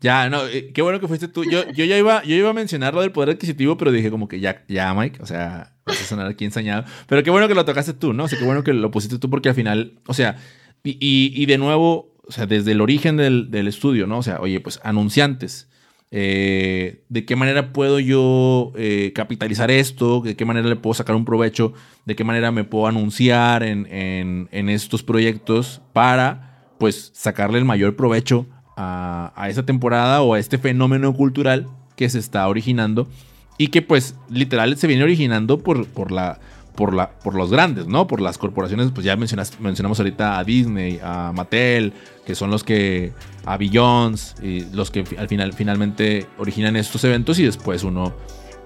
[0.00, 1.44] Ya, no, eh, qué bueno que fuiste tú.
[1.44, 4.28] Yo, yo, ya iba, yo iba a mencionar lo del poder adquisitivo, pero dije como
[4.28, 6.84] que ya, ya, Mike, o sea, vas a sonar aquí ensañado.
[7.08, 8.24] Pero qué bueno que lo tocaste tú, ¿no?
[8.24, 10.36] O sea, qué bueno que lo pusiste tú porque al final, o sea,
[10.84, 10.96] y,
[11.34, 14.18] y, de nuevo, o sea, desde el origen del, del, estudio, ¿no?
[14.18, 15.68] O sea, oye, pues anunciantes.
[16.10, 20.20] Eh, ¿De qué manera puedo yo eh, capitalizar esto?
[20.20, 21.74] ¿De qué manera le puedo sacar un provecho?
[22.06, 26.47] ¿De qué manera me puedo anunciar en, en, en estos proyectos para,
[26.78, 32.18] pues, sacarle el mayor provecho a, esa temporada o a este fenómeno cultural que se
[32.18, 33.08] está originando
[33.56, 36.38] y que pues literal se viene originando por, por, la,
[36.76, 38.06] por, la, por los grandes, ¿no?
[38.06, 41.92] Por las corporaciones, pues ya mencionamos ahorita a Disney, a Mattel,
[42.24, 43.12] que son los que,
[43.44, 48.14] a Billions, y los que al final finalmente originan estos eventos y después uno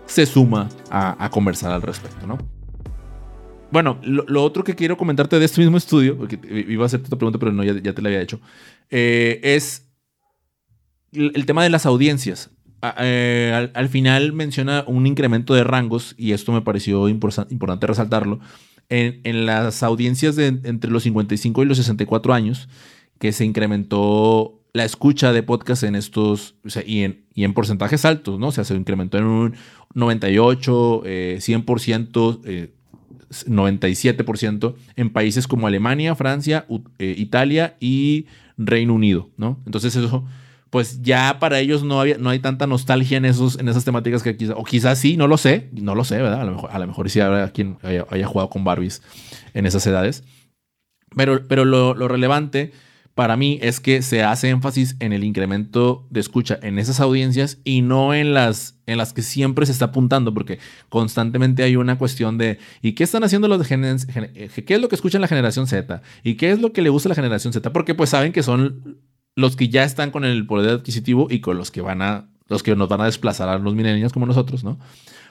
[0.05, 2.37] se suma a, conversar al respecto, ¿no?
[3.73, 7.19] Bueno, lo, otro que quiero comentarte de este mismo estudio, porque iba a hacerte otra
[7.19, 8.39] pregunta, pero no, ya, te la había hecho,
[8.91, 9.89] eh, es
[11.13, 12.51] el tema de las audiencias.
[12.99, 18.41] Eh, al, final menciona un incremento de rangos y esto me pareció importante resaltarlo.
[18.91, 22.69] En, las audiencias de entre los 55 y los 64 años,
[23.19, 28.49] que se incrementó la escucha de podcast en estos, y, en, porcentajes altos, ¿no?
[28.49, 29.55] O sea, se incrementó en un
[29.95, 32.71] 98, 100%,
[33.47, 36.67] 97% en países como Alemania, Francia,
[36.99, 39.61] eh, Italia y Reino Unido, ¿no?
[39.67, 40.25] Entonces eso
[40.73, 44.23] pues ya para ellos no, había, no hay tanta nostalgia en, esos, en esas temáticas
[44.23, 46.41] que quizás, o quizás sí, no lo sé, no lo sé, ¿verdad?
[46.41, 49.03] A lo mejor, a lo mejor habrá quien haya, jugado con Barbies
[49.53, 50.25] en esas edades.
[51.15, 52.73] Pero, pero lo, relevante
[53.15, 57.59] para mí es que se hace énfasis en el incremento de escucha en esas audiencias
[57.63, 61.99] y no en las, en las que siempre se está apuntando, porque constantemente hay una
[61.99, 65.67] cuestión de ¿y qué están haciendo los de qué es lo que escuchan la generación
[65.67, 66.03] Z?
[66.23, 67.73] ¿Y qué es lo que le gusta la generación Z?
[67.73, 68.99] Porque pues saben que son
[69.35, 72.63] los que ya están con el poder adquisitivo y con los que van a, los
[72.63, 74.79] que nos van a desplazar a los milenios como nosotros, ¿no?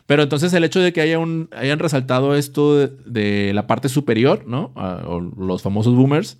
[0.05, 4.43] Pero entonces el hecho de que haya un, hayan resaltado esto de, la parte superior,
[4.47, 4.71] ¿no?
[4.75, 6.37] o los famosos boomers,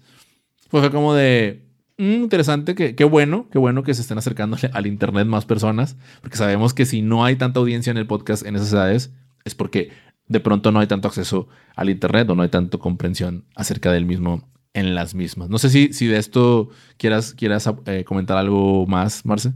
[0.72, 1.64] pues fue como de,
[1.98, 5.98] mm, interesante, que, qué bueno, qué bueno que se estén acercando al Internet más personas,
[6.22, 9.12] porque sabemos que si no hay tanta audiencia en el podcast en esas edades,
[9.46, 9.92] es porque
[10.28, 14.06] de pronto no hay tanto acceso al Internet o no hay tanta comprensión acerca del
[14.06, 15.50] mismo en las mismas.
[15.50, 19.52] No sé si, si de esto quieras, quieras eh, comentar algo más, Marce.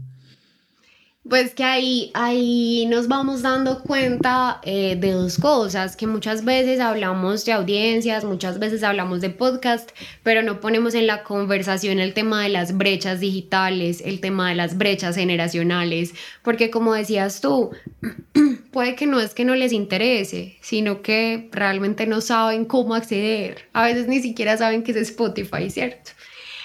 [1.28, 6.78] Pues que ahí, ahí nos vamos dando cuenta eh, de dos cosas, que muchas veces
[6.78, 9.90] hablamos de audiencias, muchas veces hablamos de podcast,
[10.22, 14.54] pero no ponemos en la conversación el tema de las brechas digitales, el tema de
[14.54, 17.72] las brechas generacionales, porque como decías tú,
[18.70, 23.68] puede que no es que no les interese, sino que realmente no saben cómo acceder,
[23.72, 26.12] a veces ni siquiera saben que es Spotify, ¿cierto?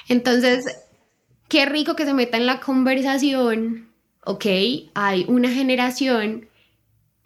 [0.07, 0.65] Entonces,
[1.47, 3.90] qué rico que se meta en la conversación
[4.25, 4.45] ¿ok?
[4.93, 6.47] Hay una generación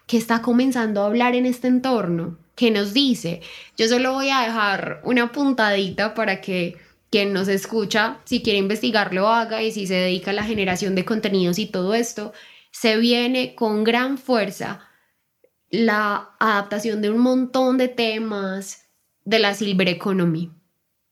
[0.08, 3.41] que está comenzando a hablar en este entorno, que nos dice,
[3.77, 6.77] yo solo voy a dejar una puntadita para que
[7.10, 10.95] quien nos escucha, si quiere investigar, lo haga y si se dedica a la generación
[10.95, 12.34] de contenidos y todo esto,
[12.71, 14.88] se viene con gran fuerza
[15.69, 18.89] la adaptación de un montón de temas
[19.23, 20.51] de la silver economy.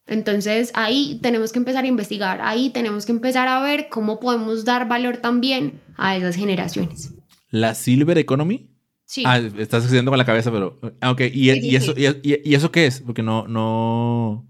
[0.06, 4.66] Entonces ahí tenemos que empezar a investigar, ahí tenemos que empezar a ver cómo podemos
[4.66, 7.14] dar valor también a esas generaciones.
[7.50, 8.70] ¿La Silver Economy?
[9.06, 9.24] Sí.
[9.26, 10.80] Ah, estás haciendo con la cabeza, pero...
[11.00, 13.02] Ah, ok, ¿Y, eso, y, eso qué es?
[13.02, 14.48] Porque no, no...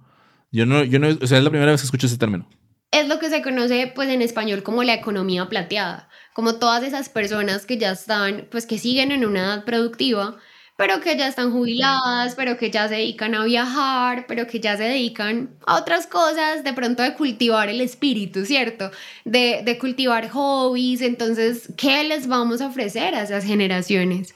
[0.51, 1.09] Yo no, yo no...
[1.09, 2.47] O sea, es la primera vez que escucho ese término.
[2.91, 6.09] Es lo que se conoce pues en español como la economía plateada.
[6.33, 10.37] Como todas esas personas que ya están, pues que siguen en una edad productiva,
[10.75, 14.75] pero que ya están jubiladas, pero que ya se dedican a viajar, pero que ya
[14.75, 18.89] se dedican a otras cosas, de pronto de cultivar el espíritu, ¿cierto?
[19.23, 24.35] De, de cultivar hobbies, entonces, ¿qué les vamos a ofrecer a esas generaciones?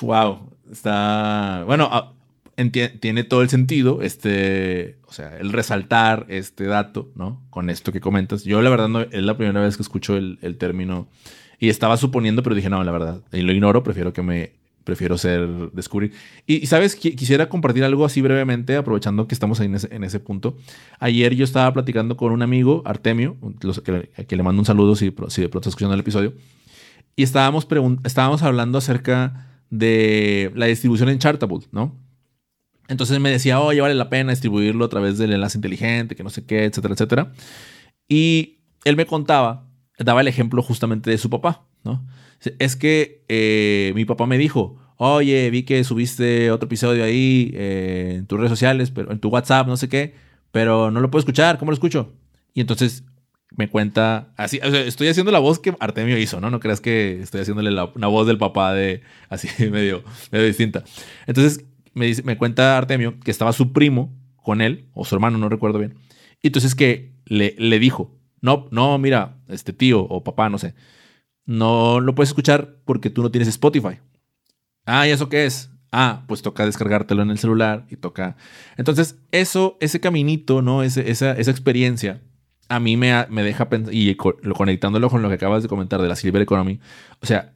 [0.00, 2.12] Wow, está, bueno, ah,
[3.00, 7.40] tiene todo el sentido, este, o sea, el resaltar este dato, ¿no?
[7.50, 8.44] Con esto que comentas.
[8.44, 11.08] Yo la verdad no, es la primera vez que escucho el, el término
[11.58, 15.18] y estaba suponiendo, pero dije, no, la verdad, y lo ignoro, prefiero que me prefiero
[15.18, 16.12] ser descubrir.
[16.46, 20.56] Y, sabes, quisiera compartir algo así brevemente, aprovechando que estamos ahí en ese, punto.
[20.98, 23.36] Ayer yo estaba platicando con un amigo, Artemio,
[23.84, 26.34] que, le mando un saludo si, si de pronto está escuchando el episodio,
[27.16, 27.66] y estábamos,
[28.04, 31.96] estábamos hablando acerca de la distribución en Chartable, ¿no?
[32.88, 36.30] Entonces me decía, oye, vale la pena distribuirlo a través del enlace inteligente, que no
[36.30, 37.32] sé qué, etcétera, etcétera.
[38.08, 42.04] Y él me contaba, daba el ejemplo justamente de su papá, ¿no?
[42.58, 48.14] Es que eh, mi papá me dijo, oye, vi que subiste otro episodio ahí eh,
[48.18, 50.14] en tus redes sociales, pero en tu WhatsApp, no sé qué,
[50.50, 52.12] pero no lo puedo escuchar, ¿cómo lo escucho?
[52.54, 53.04] Y entonces
[53.56, 56.50] me cuenta, así, estoy haciendo la voz que Artemio hizo, ¿no?
[56.50, 60.84] No creas que estoy haciéndole una voz del papá de, así, medio, medio distinta.
[61.26, 65.38] Entonces me, dice, me cuenta Artemio que estaba su primo con él, o su hermano,
[65.38, 65.94] no recuerdo bien.
[66.42, 70.74] Y entonces que le, le dijo, no, no, mira, este tío o papá, no sé,
[71.50, 73.98] no lo puedes escuchar porque tú no tienes Spotify.
[74.86, 75.68] Ah, ¿y eso qué es?
[75.90, 78.36] Ah, pues toca descargártelo en el celular y toca.
[78.76, 80.84] Entonces, eso, ese caminito, ¿no?
[80.84, 82.22] esa, esa experiencia,
[82.68, 86.00] a mí me, me deja pensar, y lo, conectándolo con lo que acabas de comentar
[86.00, 86.78] de la Silver Economy,
[87.20, 87.52] o sea,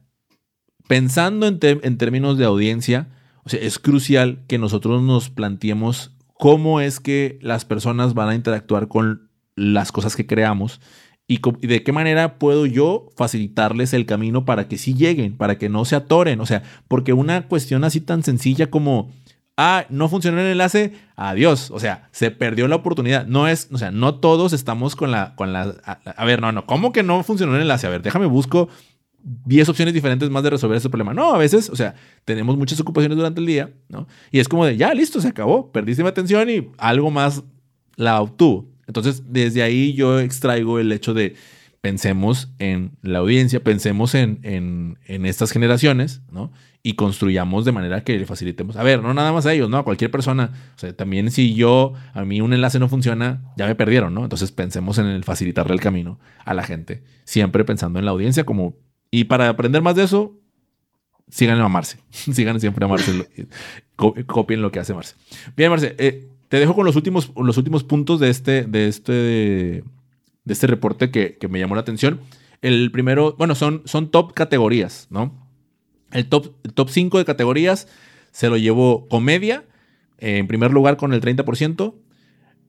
[0.89, 3.07] pensando en, en términos de audiencia,
[3.45, 8.35] o sea, es crucial que nosotros nos planteemos cómo es que las personas van a
[8.35, 10.81] interactuar con las cosas que creamos
[11.27, 15.69] y, de qué manera puedo yo facilitarles el camino para que sí lleguen, para que
[15.69, 16.39] no se atoren.
[16.39, 19.11] O sea, porque una cuestión así tan sencilla como,
[19.57, 21.71] ah, no funcionó el enlace, adiós.
[21.71, 23.25] O sea, se perdió la oportunidad.
[23.25, 26.65] No es, o sea, no todos estamos con la, con la, a, ver, no, no,
[26.65, 27.87] ¿cómo que no funcionó el enlace?
[27.87, 28.69] A ver, déjame busco
[29.23, 31.15] 10 opciones diferentes más de resolver ese problema.
[31.15, 34.07] No, a veces, o sea, tenemos muchas ocupaciones durante el día, ¿no?
[34.31, 37.43] Y es como de, ya, listo, se acabó, perdiste mi atención y algo más
[37.95, 38.74] la obtuvo.
[38.87, 41.35] Entonces, desde ahí yo extraigo el hecho de
[41.85, 46.51] pensemos en la audiencia, pensemos en, en, estas generaciones, ¿no?
[46.81, 48.75] Y construyamos de manera que le facilitemos.
[48.75, 49.77] A ver, no nada más a ellos, ¿no?
[49.77, 50.51] A cualquier persona.
[50.75, 54.23] O sea, también si yo, a mí un enlace no funciona, ya me perdieron, ¿no?
[54.23, 58.45] Entonces pensemos en el facilitarle el camino a la gente, siempre pensando en la audiencia
[58.45, 58.75] como...
[59.11, 60.39] Y para aprender más de eso,
[61.29, 61.99] sigan a Marce.
[62.09, 63.29] sigan siempre a Marce.
[64.25, 65.13] copien lo que hace Marce.
[65.55, 65.95] Bien, Marce.
[65.99, 69.83] Eh, te dejo con los últimos, los últimos puntos de este, de este, de
[70.53, 72.19] este reporte que, me llamó la atención.
[72.61, 75.33] El primero, bueno, son, son top categorías, ¿no?
[76.11, 77.87] El top, top 5 de categorías
[78.31, 79.63] se lo llevó comedia,
[80.17, 81.93] en primer lugar con el 30%.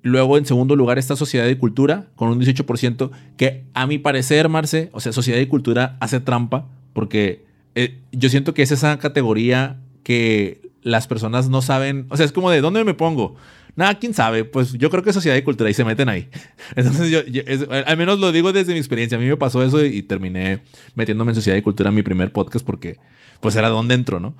[0.02, 4.48] Luego, en segundo lugar, está Sociedad y Cultura con un 18%, que a mi parecer,
[4.48, 8.98] Marce, o sea, Sociedad y Cultura hace trampa, porque eh, yo siento que es esa
[8.98, 13.34] categoría que las personas no saben, o sea, es como de dónde me pongo.
[13.74, 16.28] Nada, quién sabe, pues yo creo que sociedad y cultura y se meten ahí.
[16.76, 17.20] Entonces yo,
[17.68, 20.60] al menos lo digo desde mi experiencia, a mí me pasó eso y, terminé
[20.94, 22.98] metiéndome en sociedad y cultura en mi primer podcast porque
[23.40, 24.36] pues era donde entro, ¿no?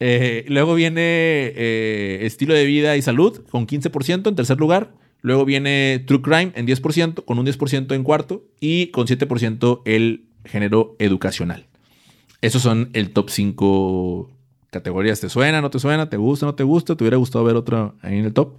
[0.00, 4.94] Eh, luego viene eh, estilo de vida y salud con 15% en tercer lugar.
[5.20, 10.24] Luego viene True Crime en 10%, con un 10% en cuarto y con 7% el
[10.46, 11.66] género educacional.
[12.40, 14.35] Esos son el top 5
[14.70, 15.20] categorías.
[15.20, 16.08] ¿Te suena, no te suena?
[16.08, 16.96] ¿Te gusta, no te gusta?
[16.96, 18.54] ¿Te hubiera gustado ver otro ahí en el top?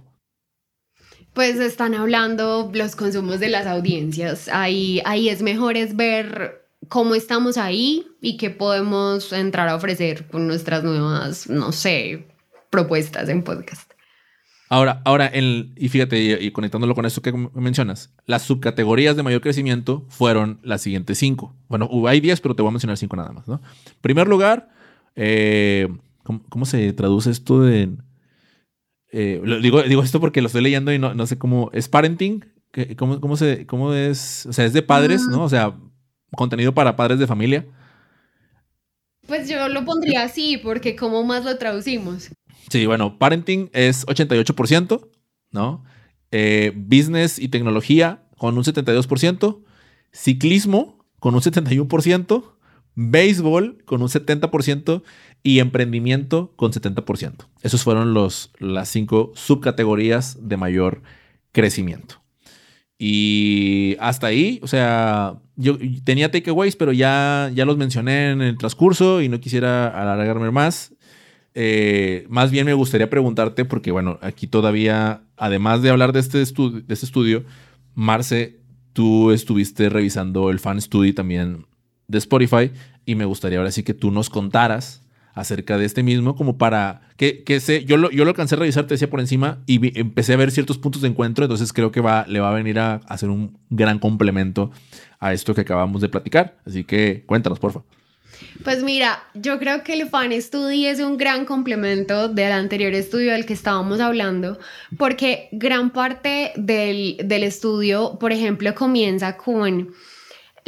[1.32, 4.48] Pues están hablando los consumos de las audiencias.
[4.48, 10.26] Ahí, ahí es mejor es ver cómo estamos ahí y qué podemos entrar a ofrecer
[10.26, 12.26] con nuestras nuevas, no sé,
[12.70, 13.92] propuestas en podcast.
[14.70, 19.40] Ahora, ahora el, y fíjate, y, conectándolo con esto que mencionas, las subcategorías de mayor
[19.40, 21.54] crecimiento fueron las siguientes cinco.
[21.68, 23.62] Bueno, hay diez, pero te voy a mencionar cinco nada más, ¿no?
[24.02, 24.68] Primer lugar,
[25.18, 25.88] eh,
[26.22, 27.90] ¿cómo, se traduce esto de...
[29.10, 31.70] Eh, digo, digo esto porque lo estoy leyendo y no, no sé cómo...
[31.72, 32.44] ¿Es parenting?
[32.96, 34.46] ¿Cómo, cómo, se, ¿Cómo es?
[34.46, 35.42] O sea, es de padres, ¿no?
[35.42, 35.74] O sea,
[36.36, 37.66] contenido para padres de familia.
[39.26, 42.30] Pues yo lo pondría así, porque ¿cómo más lo traducimos?
[42.70, 45.08] Sí, bueno, parenting es 88%,
[45.50, 45.84] ¿no?
[46.30, 49.64] Eh, business y tecnología con un 72%,
[50.12, 52.57] ciclismo con un 71%,
[53.00, 55.02] béisbol con un 70%
[55.44, 57.46] y emprendimiento con 70%.
[57.62, 61.02] Esos fueron los, las cinco subcategorías de mayor
[61.52, 62.16] crecimiento.
[62.98, 68.58] Y hasta ahí, o sea, yo tenía takeaways, pero ya, ya los mencioné en el
[68.58, 70.92] transcurso y no quisiera alargarme más.
[71.54, 76.38] Eh, más bien me gustaría preguntarte, porque bueno, aquí todavía, además de hablar de este,
[76.38, 77.44] de este estudio,
[77.94, 78.58] Marce,
[78.92, 81.67] tú estuviste revisando el Fan Study también
[82.08, 82.72] de Spotify
[83.04, 85.02] y me gustaría ahora sí que tú nos contaras
[85.34, 88.86] acerca de este mismo, como para que, que yo lo, yo lo alcancé a revisar,
[88.86, 92.00] te decía por encima, y empecé a ver ciertos puntos de encuentro, entonces creo que
[92.00, 94.72] va, le va a venir a, hacer un gran complemento
[95.20, 96.56] a esto que acabamos de platicar.
[96.66, 97.82] Así que cuéntanos, porfa.
[98.64, 103.32] Pues mira, yo creo que el Fan Study es un gran complemento del anterior estudio
[103.32, 104.58] del que estábamos hablando,
[104.96, 109.92] porque gran parte del, del estudio, por ejemplo, comienza con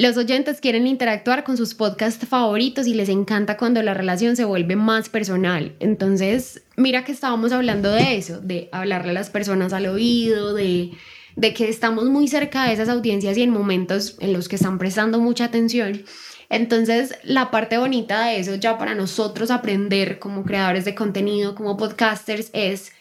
[0.00, 4.46] los oyentes quieren interactuar con sus podcasts favoritos y les encanta cuando la relación se
[4.46, 5.74] vuelve más personal.
[5.78, 10.92] Entonces, mira que estábamos hablando de eso, de hablarle a las personas al oído, de,
[11.36, 14.78] de que estamos muy cerca de esas audiencias y en momentos en los que están
[14.78, 16.02] prestando mucha atención.
[16.48, 21.76] Entonces, la parte bonita de eso ya para nosotros aprender como creadores de contenido, como
[21.76, 22.92] podcasters, es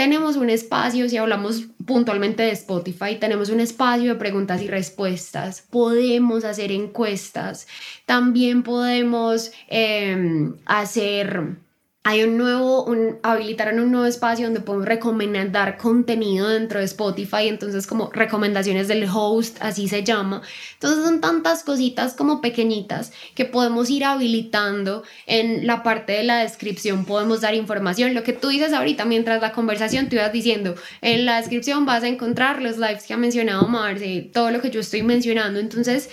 [0.00, 5.66] tenemos un espacio, si hablamos puntualmente de Spotify, tenemos un espacio de preguntas y respuestas,
[5.68, 7.68] podemos hacer encuestas,
[8.06, 11.58] también podemos em, hacer
[12.02, 17.48] hay un nuevo, un, habilitaron un nuevo espacio donde podemos recomendar contenido dentro de Spotify,
[17.48, 20.40] entonces como recomendaciones del host, así se llama.
[20.74, 26.38] Entonces son tantas cositas como pequeñitas que podemos ir habilitando en la parte de la
[26.38, 28.14] descripción, podemos dar información.
[28.14, 32.02] Lo que tú dices ahorita mientras la conversación te ibas diciendo, en la descripción vas
[32.02, 35.60] a encontrar los lives que ha mencionado Marce, todo lo que yo estoy mencionando.
[35.60, 36.08] Entonces,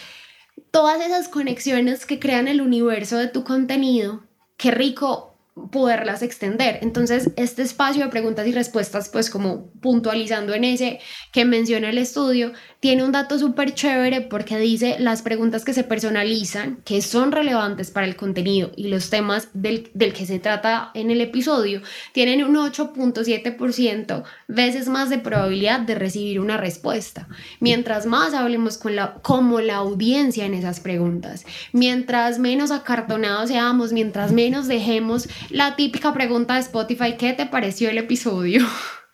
[0.69, 4.25] todas esas conexiones que crean el universo de tu contenido,
[4.57, 5.36] qué rico
[5.71, 6.79] poderlas extender.
[6.81, 10.99] Entonces, este espacio de preguntas y respuestas, pues como puntualizando en ese
[11.31, 15.83] que menciona el estudio, tiene un dato súper chévere porque dice las preguntas que se
[15.83, 20.91] personalizan, que son relevantes para el contenido y los temas del, del que se trata
[20.93, 21.81] en el episodio,
[22.13, 27.27] tienen un 8.7% veces más de probabilidad de recibir una respuesta.
[27.59, 33.91] Mientras más hablemos con la, como la audiencia en esas preguntas, mientras menos acartonados seamos,
[33.91, 38.65] mientras menos dejemos la típica pregunta de Spotify, ¿qué te pareció el episodio?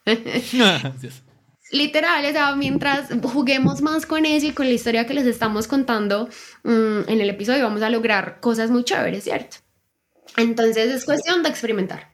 [1.72, 5.68] Literal, o sea, mientras juguemos más con eso y con la historia que les estamos
[5.68, 6.30] contando
[6.64, 9.58] mm, en el episodio, vamos a lograr cosas muy chéveres, ¿cierto?
[10.38, 12.14] Entonces es cuestión de experimentar.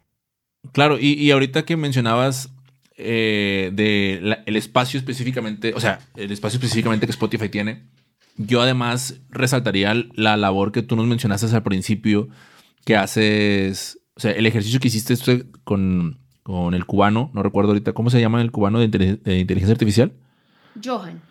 [0.72, 2.50] Claro, y, ahorita que mencionabas
[2.98, 7.88] eh, de el espacio específicamente, o sea, el espacio específicamente que Spotify tiene,
[8.36, 12.30] yo además resaltaría la labor que tú nos mencionaste al principio,
[12.86, 15.16] que haces, o sea, el ejercicio que hiciste
[15.64, 20.14] con con el cubano, no recuerdo ahorita cómo se llama el cubano de, inteligencia artificial.
[20.84, 21.22] Johan.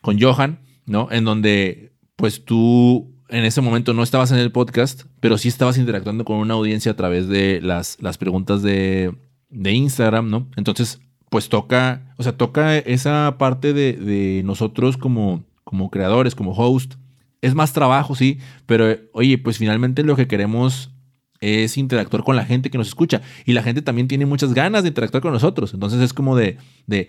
[0.00, 1.08] Con Johan, ¿no?
[1.10, 5.76] En donde pues tú en ese momento no estabas en el podcast, pero sí estabas
[5.76, 9.14] interactuando con una audiencia a través de las, las preguntas de,
[9.50, 10.48] de Instagram, ¿no?
[10.56, 16.52] Entonces, pues toca, o sea, toca esa parte de, de nosotros como, como creadores, como
[16.52, 16.94] host.
[17.42, 20.94] Es más trabajo, sí, pero oye, pues finalmente lo que queremos
[21.40, 23.22] es interactuar con la gente que nos escucha.
[23.44, 25.74] Y la gente también tiene muchas ganas de interactuar con nosotros.
[25.74, 27.08] Entonces es como de, de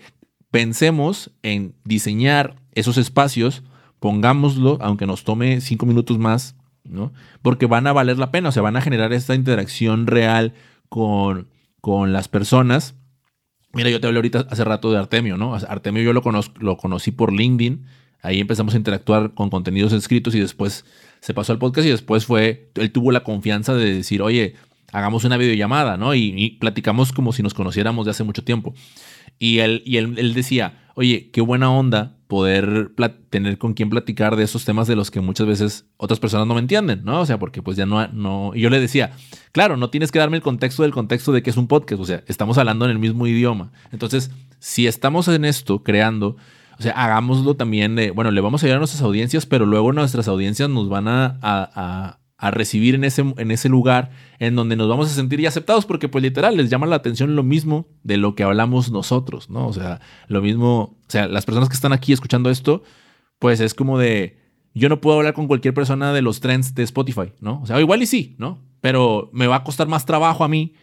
[0.51, 3.63] pensemos en diseñar esos espacios,
[3.99, 7.13] pongámoslo, aunque nos tome cinco minutos más, ¿no?
[7.41, 10.53] Porque van a valer la pena, o sea, van a generar esta interacción real
[10.89, 11.47] con,
[11.79, 12.95] con las personas.
[13.73, 15.55] Mira, yo te hablé ahorita hace rato de Artemio, ¿no?
[15.55, 17.85] Artemio yo lo, conozco, lo conocí por LinkedIn.
[18.21, 20.85] Ahí empezamos a interactuar con contenidos escritos y después
[21.21, 24.55] se pasó al podcast y después fue, él tuvo la confianza de decir, oye,
[24.91, 26.13] hagamos una videollamada, ¿no?
[26.15, 28.73] Y, platicamos como si nos conociéramos de hace mucho tiempo.
[29.39, 32.91] Y él, y él, decía, oye, qué buena onda poder
[33.29, 36.55] tener con quién platicar de esos temas de los que muchas veces otras personas no
[36.55, 37.21] me entienden, ¿no?
[37.21, 39.11] O sea, porque pues ya no, no, y yo le decía,
[39.51, 42.05] claro, no tienes que darme el contexto del contexto de que es un podcast, o
[42.05, 43.71] sea, estamos hablando en el mismo idioma.
[43.91, 46.37] Entonces, si estamos en esto creando,
[46.81, 49.93] o sea, hagámoslo también de, bueno, le vamos a ayudar a nuestras audiencias, pero luego
[49.93, 54.09] nuestras audiencias nos van a, recibir en ese, en ese lugar
[54.39, 57.35] en donde nos vamos a sentir ya aceptados, porque pues literal les llama la atención
[57.35, 59.67] lo mismo de lo que hablamos nosotros, ¿no?
[59.67, 62.81] O sea, lo mismo, o sea, las personas que están aquí escuchando esto,
[63.37, 64.39] pues es como de,
[64.73, 67.61] yo no puedo hablar con cualquier persona de los trends de Spotify, ¿no?
[67.61, 68.57] O sea, igual y sí, ¿no?
[68.81, 70.73] Pero me va a costar más trabajo a mí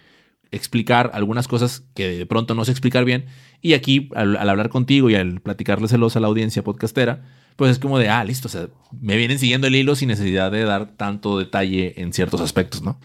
[0.50, 3.26] explicar algunas cosas que de pronto no sé explicar bien.
[3.60, 7.24] Y aquí, al, hablar contigo y al platicárselos a la audiencia podcastera,
[7.56, 8.68] pues es como de, ah, listo, o sea,
[9.00, 13.00] me vienen siguiendo el hilo sin necesidad de dar tanto detalle en ciertos aspectos, ¿no?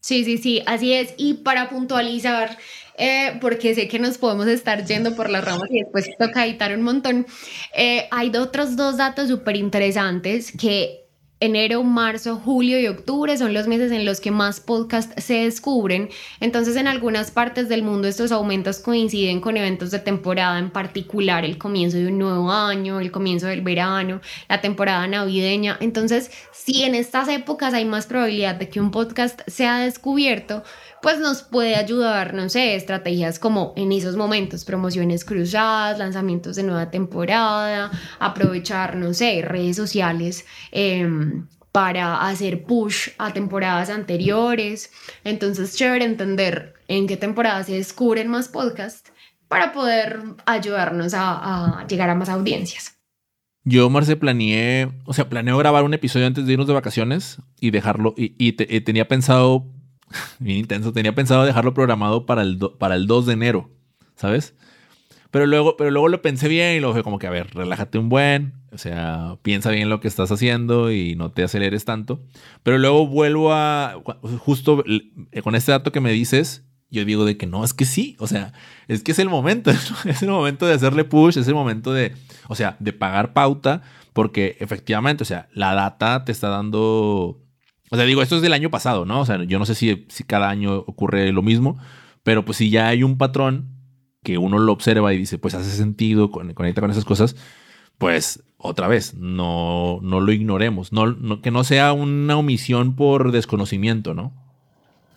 [0.00, 1.14] Sí, sí, sí, así es.
[1.16, 2.58] Y para puntualizar,
[2.98, 6.76] eh, porque sé que nos podemos estar yendo por las ramas y después toca editar
[6.76, 7.26] un montón,
[7.74, 11.03] eh, hay otros dos datos súper interesantes que
[11.44, 16.08] enero, marzo, julio y octubre son los meses en los que más podcasts se descubren.
[16.40, 21.44] Entonces, en algunas partes del mundo estos aumentos coinciden con eventos de temporada, en particular
[21.44, 25.76] el comienzo de un nuevo año, el comienzo del verano, la temporada navideña.
[25.80, 30.62] Entonces, si en estas épocas hay más probabilidad de que un podcast sea descubierto,
[31.04, 36.62] pues nos puede ayudar, no sé, estrategias como en esos momentos, promociones cruzadas, lanzamientos de
[36.62, 40.46] nueva temporada, aprovechar, no sé, redes sociales.
[40.72, 44.92] Em, para hacer push a temporadas anteriores.
[45.24, 49.12] Entonces, chévere entender en qué temporada se descubren más podcasts
[49.48, 52.96] para poder ayudarnos a, llegar a más audiencias.
[53.64, 57.72] Yo, Marce, planeé, o sea, planeo grabar un episodio antes de irnos de vacaciones y
[57.72, 59.73] dejarlo, y, tenía pensado,
[60.38, 63.70] bien intenso, tenía pensado dejarlo programado para el, para el 2 de enero,
[64.16, 64.54] ¿sabes?
[65.30, 67.98] Pero luego, pero luego lo pensé bien y lo dije como que, a ver, relájate
[67.98, 72.22] un buen, o sea, piensa bien lo que estás haciendo y no te aceleres tanto.
[72.62, 74.00] Pero luego vuelvo a,
[74.38, 74.84] justo
[75.42, 78.26] con este dato que me dices, yo digo de que no, es que sí, o
[78.26, 78.52] sea,
[78.88, 79.70] es que es el momento,
[80.04, 82.14] es el momento de hacerle push, es el momento de,
[82.48, 87.40] o sea, de pagar pauta, porque efectivamente, o sea, la data te está dando,
[87.90, 89.20] o sea, digo, esto es del año pasado, ¿no?
[89.20, 91.78] O sea, yo no sé si, si cada año ocurre lo mismo,
[92.22, 93.68] pero pues si ya hay un patrón
[94.22, 97.36] que uno lo observa y dice, pues hace sentido, conecta con esas cosas,
[97.98, 104.14] pues otra vez, no, no lo ignoremos, no, que no sea una omisión por desconocimiento,
[104.14, 104.32] ¿no?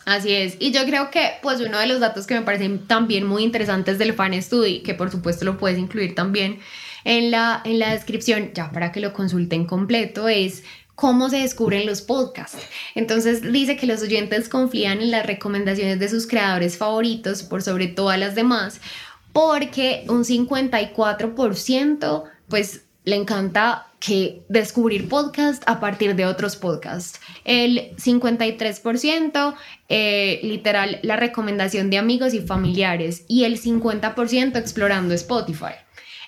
[0.06, 0.58] Así es.
[0.60, 3.98] Y yo creo que, pues, uno de los datos que me parecen también muy interesantes
[3.98, 6.60] del Fan Study, que por supuesto lo puedes incluir también
[7.04, 10.64] en la, en la descripción, ya para que lo consulten completo, es
[10.98, 12.58] cómo se descubren los podcasts.
[12.96, 17.86] Entonces dice que los oyentes confían en las recomendaciones de sus creadores favoritos por sobre
[17.86, 18.82] todas las demás,
[19.32, 27.22] porque un 54% pues le encanta que descubrir podcast a partir de otros podcasts.
[27.46, 29.54] El 53%
[29.90, 35.76] eh, literal la recomendación de amigos y familiares y el 50% explorando Spotify.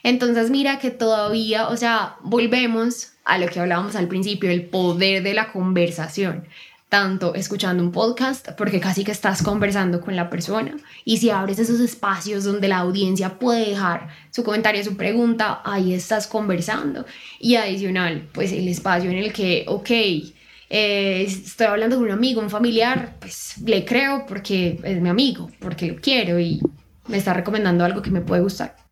[0.03, 5.23] Entonces mira que todavía, o sea, volvemos a lo que hablábamos al principio, el poder
[5.23, 6.45] de la conversación
[6.89, 10.75] tanto escuchando un podcast, porque casi que estás conversando con la persona,
[11.05, 15.93] y si abres esos espacios donde la audiencia puede dejar su comentario, su pregunta, ahí
[15.93, 17.05] estás conversando.
[17.39, 19.89] Y adicional, pues el espacio en el que, ok,
[20.71, 25.49] eh, estoy hablando con un amigo, un familiar, pues le creo porque es mi amigo,
[25.59, 26.59] porque lo quiero y
[27.07, 28.88] me está recomendando algo que me puede gustar.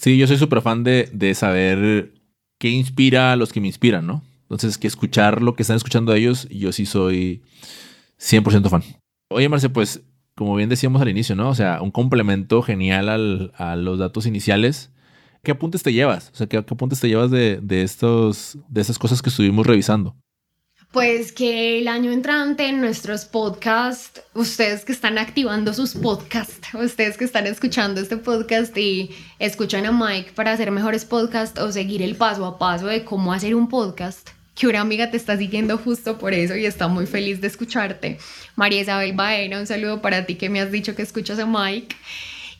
[0.00, 2.14] Sí, yo soy súper fan de, de saber
[2.58, 4.22] qué inspira a los que me inspiran, ¿no?
[4.44, 7.42] Entonces, que escuchar lo que están escuchando ellos, yo sí soy
[8.18, 8.82] 100% fan.
[9.30, 10.00] Oye, Marce, pues,
[10.34, 11.50] como bien decíamos al inicio, ¿no?
[11.50, 14.90] O sea, un complemento genial a los datos iniciales.
[15.42, 16.30] ¿Qué apuntes te llevas?
[16.32, 20.16] O sea, ¿qué, apuntes te llevas de, de, estos, de estas cosas que estuvimos revisando?
[20.92, 27.16] Pues que el año entrante en nuestros podcasts, ustedes que están activando sus podcasts, ustedes
[27.16, 32.02] que están escuchando este podcast y escuchan a Mike para hacer mejores podcasts o seguir
[32.02, 35.78] el paso a paso de cómo hacer un podcast, que una amiga te está siguiendo
[35.78, 38.18] justo por eso y está muy feliz de escucharte.
[38.56, 41.94] María Isabel Baena, un saludo para ti que me has dicho que escuchas a Mike.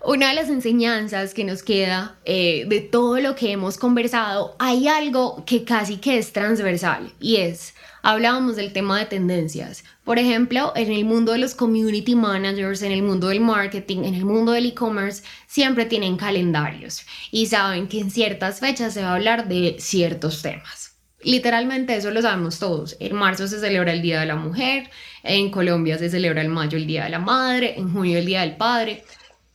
[0.05, 4.87] Una de las enseñanzas que nos queda eh, de todo lo que hemos conversado, hay
[4.87, 9.85] algo que casi que es transversal y es, hablábamos del tema de tendencias.
[10.05, 14.15] Por ejemplo, en el mundo de los community managers, en el mundo del marketing, en
[14.15, 19.11] el mundo del e-commerce, siempre tienen calendarios y saben que en ciertas fechas se va
[19.11, 20.97] a hablar de ciertos temas.
[21.23, 22.97] Literalmente eso lo sabemos todos.
[22.99, 24.91] En marzo se celebra el Día de la Mujer,
[25.23, 28.41] en Colombia se celebra en mayo el Día de la Madre, en junio el Día
[28.41, 29.05] del Padre.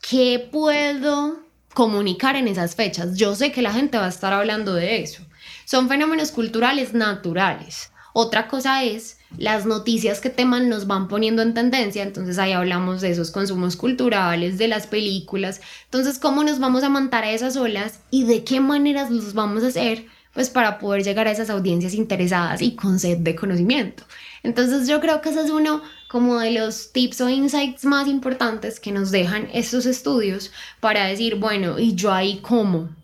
[0.07, 1.39] ¿Qué puedo
[1.73, 3.17] comunicar en esas fechas?
[3.17, 5.23] Yo sé que la gente va a estar hablando de eso.
[5.65, 7.91] Son fenómenos culturales naturales.
[8.18, 13.01] Otra cosa es las noticias que teman nos van poniendo en tendencia, entonces ahí hablamos
[13.01, 17.57] de esos consumos culturales, de las películas, entonces cómo nos vamos a montar a esas
[17.57, 21.49] olas y de qué maneras los vamos a hacer pues para poder llegar a esas
[21.49, 24.05] audiencias interesadas y con sed de conocimiento.
[24.43, 28.80] Entonces yo creo que ese es uno como de los tips o insights más importantes
[28.80, 32.95] que nos dejan estos estudios para decir, bueno, ¿y yo ahí cómo?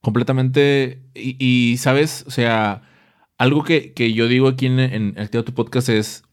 [0.00, 2.87] Completamente, y, sabes, o sea,
[3.38, 6.24] algo que, yo digo aquí en, en el tu podcast es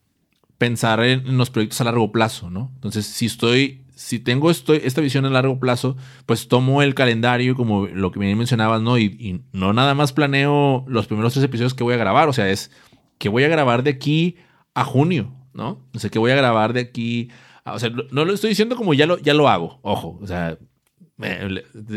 [0.58, 2.72] pensar en, los proyectos a largo plazo, ¿no?
[2.76, 5.96] Entonces, si estoy si tengo esta visión a largo plazo,
[6.26, 9.00] pues tomo el calendario como lo que me mencionabas, ¿no?
[9.00, 12.50] Y, no nada más planeo los primeros tres episodios que voy a grabar, o sea,
[12.50, 12.72] es
[13.18, 14.36] que voy a grabar de aquí
[14.74, 15.88] a junio, ¿no?
[15.94, 17.30] O sea, que voy a grabar de aquí,
[17.64, 20.58] o sea, no lo estoy diciendo como ya lo, ya lo hago, ojo, o sea,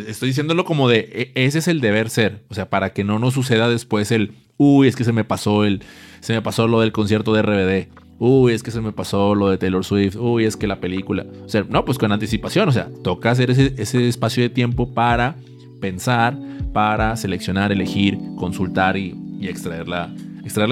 [0.07, 3.19] estoy diciéndolo como de, e, ese es el deber ser, o sea, para que no
[3.19, 5.83] nos suceda después el, uy, es que se me pasó el,
[6.21, 9.49] se me pasó lo del concierto de RBD uy, es que se me pasó lo
[9.51, 11.27] de Taylor Swift, uy, es que la película.
[11.45, 15.37] O sea, no, pues con anticipación, o sea, toca hacer ese, espacio de tiempo para
[15.81, 16.37] pensar,
[16.73, 20.13] para seleccionar, elegir, consultar y, extraer, la,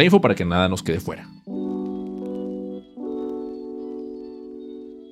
[0.04, 1.28] info para que nada nos quede fuera.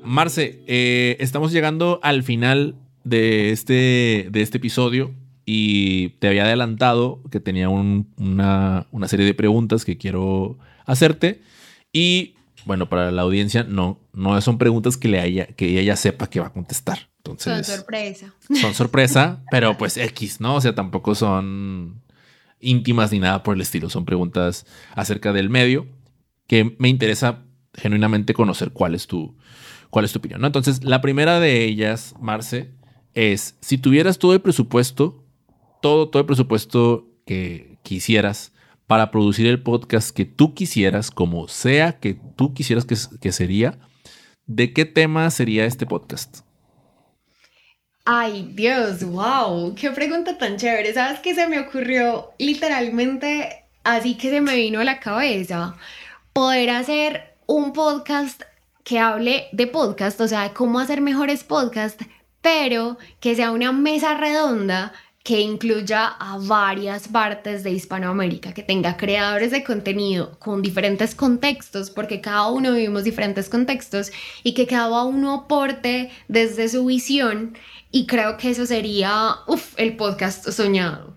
[0.02, 5.12] Marce, eh, estamos llegando al final de este, de este episodio.
[5.46, 11.42] Y te había adelantado que tenía una, una, serie de preguntas que quiero hacerte.
[11.92, 12.34] Y
[12.64, 16.40] bueno, para la audiencia, no, no son preguntas que, le haya, que ella sepa que
[16.40, 17.10] va a contestar.
[17.18, 18.34] Entonces, son sorpresa.
[18.60, 20.56] Son sorpresa, pero pues X, ¿no?
[20.56, 22.02] O sea, tampoco son
[22.60, 23.90] íntimas ni nada por el estilo.
[23.90, 25.86] Son preguntas acerca del medio
[26.46, 27.42] que me interesa
[27.74, 29.36] genuinamente conocer cuál es tu,
[29.90, 30.40] cuál es tu opinión.
[30.40, 30.46] ¿no?
[30.46, 32.70] Entonces, la primera de ellas, Marce,
[33.14, 35.23] es si tuvieras todo el presupuesto,
[35.84, 38.52] todo, todo el presupuesto que quisieras
[38.86, 43.78] para producir el podcast que tú quisieras, como sea que tú quisieras que, que sería,
[44.46, 46.38] ¿de qué tema sería este podcast?
[48.06, 50.94] Ay, Dios, wow, qué pregunta tan chévere.
[50.94, 55.76] ¿Sabes qué se me ocurrió literalmente así que se me vino a la cabeza?
[56.32, 58.40] Poder hacer un podcast
[58.84, 62.02] que hable de podcast, o sea, de cómo hacer mejores podcasts,
[62.40, 64.94] pero que sea una mesa redonda
[65.24, 71.88] que incluya a varias partes de Hispanoamérica, que tenga creadores de contenido con diferentes contextos,
[71.90, 74.12] porque cada uno vivimos diferentes contextos
[74.42, 77.56] y que cada uno aporte desde su visión
[77.90, 81.16] y creo que eso sería, uff, el podcast soñado.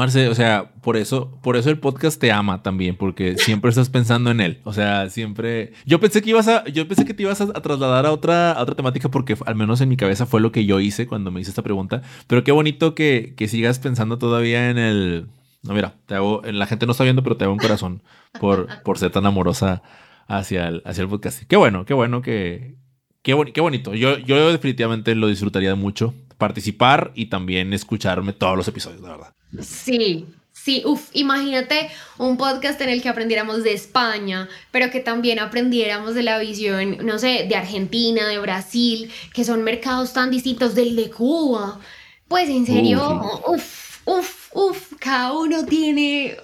[0.00, 3.90] Marce, o sea, por eso, por eso el podcast te ama también, porque siempre estás
[3.90, 4.60] pensando en él.
[4.64, 5.74] O sea, siempre.
[5.84, 8.62] Yo pensé que ibas a, yo pensé que te ibas a, trasladar a otra, a
[8.62, 11.42] otra temática, porque al menos en mi cabeza fue lo que yo hice cuando me
[11.42, 12.00] hice esta pregunta.
[12.26, 15.28] Pero qué bonito que, que sigas pensando todavía en el.
[15.62, 18.02] No, mira, te hago, la gente no está viendo, pero te hago un corazón
[18.40, 19.82] por, por ser tan amorosa
[20.28, 21.42] hacia el, hacia el podcast.
[21.46, 22.78] Qué bueno, qué bueno que,
[23.22, 23.94] Qué, qué bonito.
[23.94, 26.14] Yo, yo definitivamente lo disfrutaría mucho.
[26.40, 29.34] Participar y también escucharme todos los episodios, la verdad.
[29.60, 31.88] Sí, Sí, uff, imagínate
[32.18, 36.98] un podcast en el que aprendiéramos de España, pero que también aprendiéramos de la visión,
[37.06, 41.80] no sé, de Argentina, de Brasil, que son mercados tan distintos del de Cuba.
[42.28, 46.36] Pues en serio, uff, uff, uff, cada uno tiene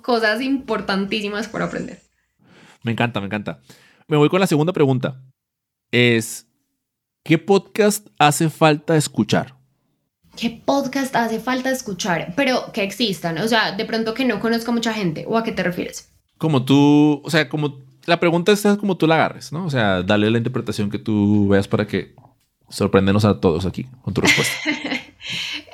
[0.00, 2.00] cosas importantísimas por aprender.
[2.82, 3.60] Me encanta, me encanta.
[4.08, 5.20] Me voy con la segunda pregunta
[5.90, 6.48] es,
[7.22, 9.54] ¿qué podcast hace falta escuchar?
[10.36, 12.32] ¿Qué podcast hace falta escuchar?
[12.36, 15.52] Pero que existan, o sea, de pronto que no conozca mucha gente, ¿o a qué
[15.52, 16.10] te refieres?
[16.38, 19.64] Como tú, o sea, como la pregunta es como tú la agarres, ¿no?
[19.66, 22.14] O sea, dale la interpretación que tú veas para que
[22.68, 24.56] sorprendenos a todos aquí con tu respuesta.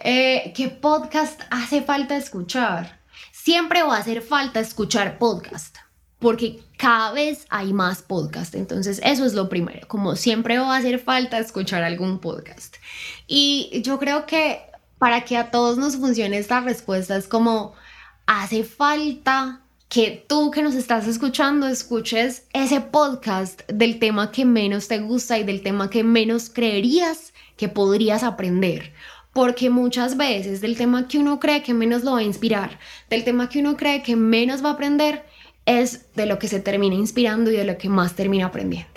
[0.05, 3.01] Eh, ¿Qué podcast hace falta escuchar?
[3.33, 5.77] Siempre va a hacer falta escuchar podcast
[6.19, 8.55] porque cada vez hay más podcast.
[8.55, 9.87] Entonces, eso es lo primero.
[9.89, 12.77] Como siempre va a hacer falta escuchar algún podcast.
[13.27, 14.61] Y yo creo que
[14.99, 17.75] para que a todos nos funcione esta respuesta es como
[18.27, 24.87] hace falta que tú que nos estás escuchando escuches ese podcast del tema que menos
[24.87, 28.93] te gusta y del tema que menos creerías que podrías aprender.
[29.33, 33.25] Porque muchas veces del tema que uno cree que menos lo va a inspirar, del
[33.25, 35.25] tema que uno cree que menos va a aprender,
[35.69, 38.89] es de lo que se termina inspirando y de lo que más termina aprendiendo.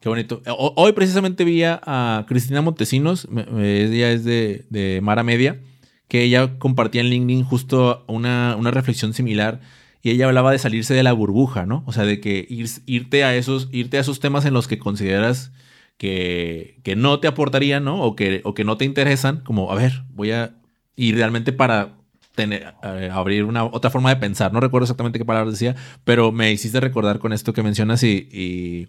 [0.00, 0.40] Qué bonito.
[0.46, 5.60] Hoy precisamente vi a Cristina Montesinos, ella es de, de, Mara Media,
[6.06, 9.60] que ella compartía en LinkedIn justo una, una, reflexión similar
[10.00, 11.82] y ella hablaba de salirse de la burbuja, ¿no?
[11.84, 12.46] O sea, de que
[12.86, 15.52] irte, a esos, irte a esos temas en los que consideras
[15.96, 18.00] que, que no te aportarían, ¿no?
[18.00, 20.54] O que, o que no te interesan, como, a ver, voy a...
[20.94, 21.97] ir realmente para
[22.38, 24.52] tener, eh, abrir una otra forma de pensar.
[24.52, 25.74] No recuerdo exactamente qué palabras decía,
[26.04, 28.88] pero me hiciste recordar con esto que mencionas y,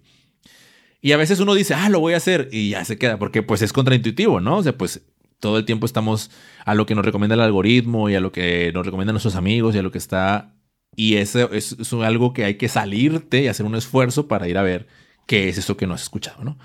[1.02, 3.42] y, a veces uno dice, ah, lo voy a hacer y ya se queda, porque
[3.42, 4.58] pues es contraintuitivo, ¿no?
[4.58, 5.02] O sea, pues
[5.40, 6.30] todo el tiempo estamos
[6.64, 9.74] a lo que nos recomienda el algoritmo y a lo que nos recomiendan nuestros amigos
[9.76, 10.54] y a lo que está...
[10.96, 14.60] Y eso es, es algo que hay que salirte y hacer un esfuerzo para ir
[14.60, 14.88] a ver
[15.26, 16.60] qué es eso que no has escuchado, ¿no?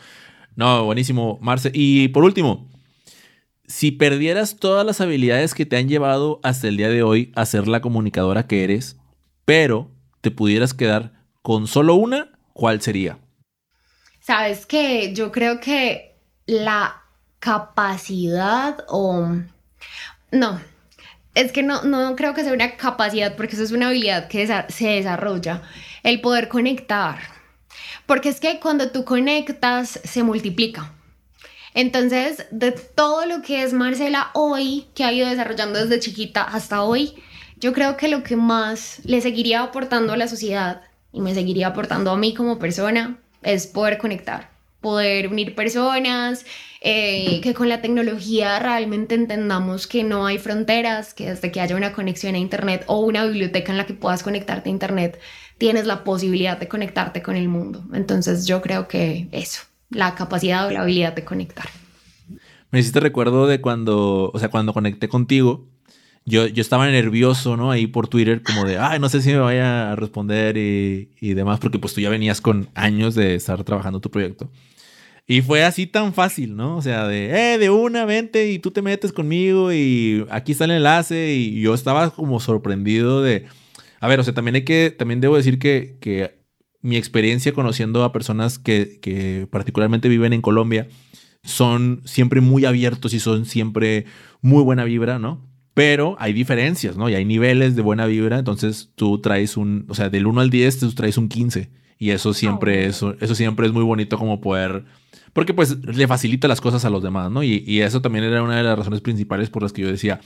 [0.57, 1.71] No, buenísimo, Marce.
[1.73, 2.69] Y por último,
[3.67, 7.47] si perdieras todas las habilidades que te han llevado hasta el día de hoy a
[7.47, 8.97] ser la comunicadora que eres,
[9.45, 9.91] pero
[10.21, 11.13] te pudieras quedar
[11.43, 13.19] con solo una, ¿cuál sería?
[14.21, 17.03] Sabes que yo creo que la
[17.39, 19.29] capacidad o...
[20.33, 20.61] No,
[21.35, 24.47] es que no, no creo que sea una capacidad porque eso es una habilidad que
[24.47, 25.63] se desarrolla.
[26.03, 27.19] El poder conectar.
[28.07, 30.93] Porque es que cuando tú conectas se multiplica.
[31.75, 36.83] Entonces, de todo lo que es Marcela hoy, que ha ido desarrollando desde chiquita hasta
[36.83, 37.15] hoy,
[37.57, 41.69] yo creo que lo que más le seguiría aportando a la sociedad y me seguiría
[41.69, 44.51] aportando a mí como persona es poder conectar,
[44.81, 46.47] poder unir personas,
[46.81, 51.75] eh, que con la tecnología realmente entendamos que no hay fronteras, que desde que haya
[51.75, 55.21] una conexión a Internet o una biblioteca en la que puedas conectarte a Internet,
[55.59, 57.85] tienes la posibilidad de conectarte con el mundo.
[57.93, 59.63] Entonces yo creo que eso
[59.95, 61.67] la capacidad o la habilidad de conectar.
[62.71, 65.69] Me hiciste recuerdo de cuando, o sea, cuando conecté contigo,
[66.25, 67.71] yo, yo estaba nervioso, ¿no?
[67.71, 71.35] Ahí por Twitter, como de, ay, no sé si me vaya a responder y, y
[71.35, 74.51] demás, porque pues tú ya venías con años de estar trabajando tu proyecto.
[75.27, 76.77] Y fue así tan fácil, ¿no?
[76.77, 80.67] O sea, de, eh, de una, vente y tú te metes conmigo y aquí está
[80.67, 81.35] el enlace.
[81.35, 83.47] Y yo estaba como sorprendido de,
[84.01, 86.44] a ver, o sea, también hay que, también debo decir que, que
[86.85, 90.87] mi experiencia conociendo a personas que, que particularmente viven en Colombia
[91.43, 94.07] son siempre muy abiertos y son siempre
[94.41, 95.45] muy buena vibra, ¿no?
[95.75, 97.09] Pero hay diferencias, ¿no?
[97.09, 98.39] Y hay niveles de buena vibra.
[98.39, 101.71] Entonces tú traes un, o sea, del 1 al 10 tú traes un 15.
[101.99, 104.85] Y eso siempre, es, eso siempre es muy bonito como poder
[105.35, 107.43] porque pues le facilita las cosas a los demás, ¿no?
[107.43, 110.21] Y, eso también era una de las razones principales por las que yo decía,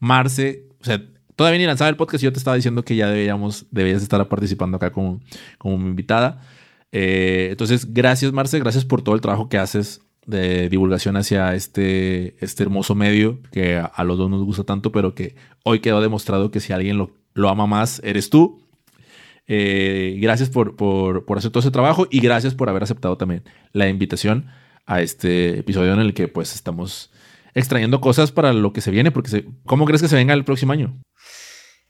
[0.00, 1.04] Marce, o sea,
[1.36, 4.26] todavía ni lanzaba el podcast y yo te estaba diciendo que ya deberíamos, debías estar
[4.28, 5.20] participando acá como,
[5.58, 6.42] como invitada.
[6.92, 12.36] Eh, entonces, gracias Marce, gracias por todo el trabajo que haces de divulgación hacia este,
[12.42, 16.50] este hermoso medio que a, los dos nos gusta tanto, pero que hoy quedó demostrado
[16.50, 18.60] que si alguien lo, lo ama más, eres tú.
[19.46, 23.42] Eh, gracias por, por, por, hacer todo ese trabajo y gracias por haber aceptado también
[23.72, 24.46] la invitación
[24.86, 27.10] a este episodio en el que pues estamos
[27.54, 30.72] extrayendo cosas para lo que se viene, porque ¿cómo crees que se venga el próximo
[30.72, 30.98] año?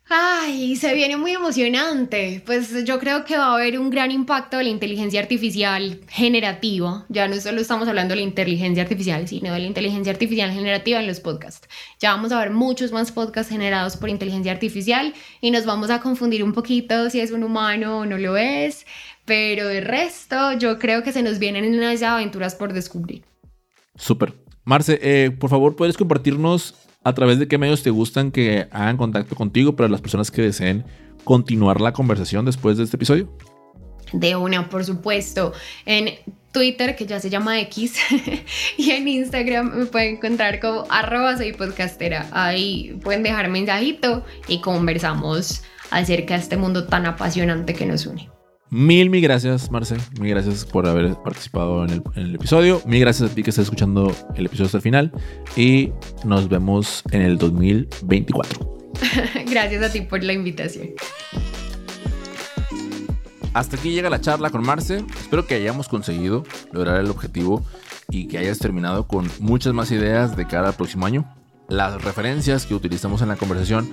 [0.07, 2.43] Ay, se viene muy emocionante.
[2.45, 7.07] Pues yo creo que va a haber un gran impacto de la inteligencia artificial generativa.
[7.09, 11.01] Ya no solo estamos hablando de la inteligencia artificial, sino de la inteligencia artificial generativa
[11.01, 11.67] en los podcasts.
[12.01, 16.01] Ya vamos a ver muchos más podcasts generados por inteligencia artificial y nos vamos a
[16.01, 18.87] confundir un poquito si es un humano o no lo es.
[19.25, 23.25] Pero el resto, yo creo que se nos vienen unas aventuras por descubrir.
[23.97, 24.35] Súper.
[24.65, 26.75] Marce, eh, por favor, ¿puedes compartirnos
[27.05, 30.43] a través de qué medios te gustan que hagan contacto contigo para las personas que
[30.43, 30.85] deseen
[31.23, 33.31] continuar la conversación después de este episodio?
[34.13, 35.53] De una, por supuesto.
[35.87, 36.15] En
[36.53, 37.97] Twitter, que ya se llama X,
[38.79, 42.29] y en Instagram me pueden encontrar como arroba soy podcastera.
[42.33, 48.31] Ahí pueden dejar mensajito y conversamos acerca de este mundo tan apasionante que nos une.
[48.75, 49.97] Mil, mil gracias, Marce.
[50.19, 52.83] Mil gracias por haber participado en el, episodio.
[52.87, 55.13] Mil gracias a ti que estás escuchando el episodio hasta el final.
[55.55, 55.93] Y
[56.25, 58.79] nos vemos en el 2024.
[59.49, 60.89] gracias a ti por la invitación.
[63.53, 65.05] Hasta aquí llega la charla con Marce.
[65.21, 67.65] Espero que hayamos conseguido lograr el objetivo
[68.11, 71.33] y que hayas terminado con muchas más ideas de cara al próximo año.
[71.69, 73.89] Las referencias que utilizamos en la conversación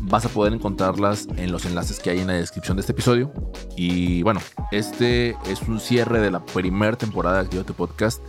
[0.00, 3.32] vas a poder encontrarlas en los enlaces que hay en la descripción de este episodio.
[3.76, 8.22] Y bueno, este es un cierre de la primera temporada de Activate Podcast.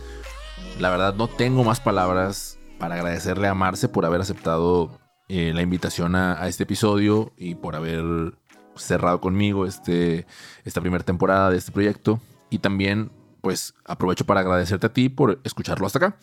[0.80, 4.98] La verdad no tengo más palabras para agradecerle a Marce por haber aceptado
[5.28, 8.34] eh, la invitación a, este episodio y por haber
[8.74, 10.26] cerrado conmigo este,
[10.64, 12.20] esta primera temporada de este proyecto.
[12.50, 13.10] Y también
[13.40, 16.16] pues aprovecho para agradecerte a ti por escucharlo hasta acá.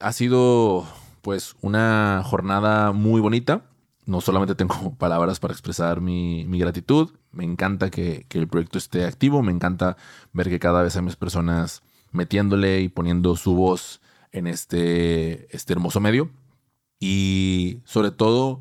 [0.00, 0.86] Ha sido
[1.22, 3.62] pues una jornada muy bonita.
[4.06, 9.42] No solamente tengo palabras para expresar mi, gratitud, me encanta que, el proyecto esté activo,
[9.42, 9.96] me encanta
[10.32, 11.82] ver que cada vez hay más personas
[12.12, 14.00] metiéndole y poniendo su voz
[14.32, 16.30] en este, este hermoso medio.
[17.00, 18.60] Y sobre todo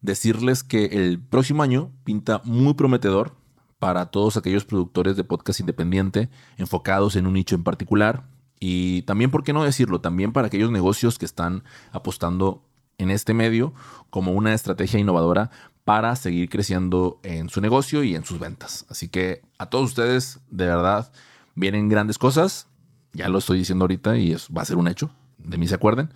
[0.00, 3.36] decirles que el próximo año pinta muy prometedor
[3.78, 6.28] para todos aquellos productores de podcast independiente
[6.58, 8.24] enfocados en un nicho en particular
[8.62, 10.02] y también, ¿por qué no decirlo?
[10.02, 12.62] También para aquellos negocios que están apostando
[13.00, 13.72] en este medio
[14.10, 15.50] como una estrategia innovadora
[15.84, 18.86] para seguir creciendo en su negocio y en sus ventas.
[18.88, 21.10] Así que a todos ustedes, de verdad,
[21.54, 22.68] vienen grandes cosas.
[23.12, 25.10] Ya lo estoy diciendo ahorita y eso va a ser un hecho.
[25.38, 26.12] De mí se acuerden.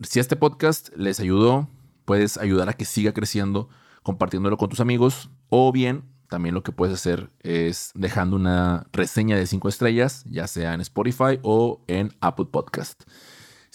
[0.00, 1.68] Si este podcast les ayudó,
[2.04, 3.68] puedes ayudar a que siga creciendo
[4.02, 9.36] compartiéndolo con tus amigos o bien también lo que puedes hacer es dejando una reseña
[9.36, 13.04] de 5 estrellas, ya sea en Spotify o en Apple Podcast.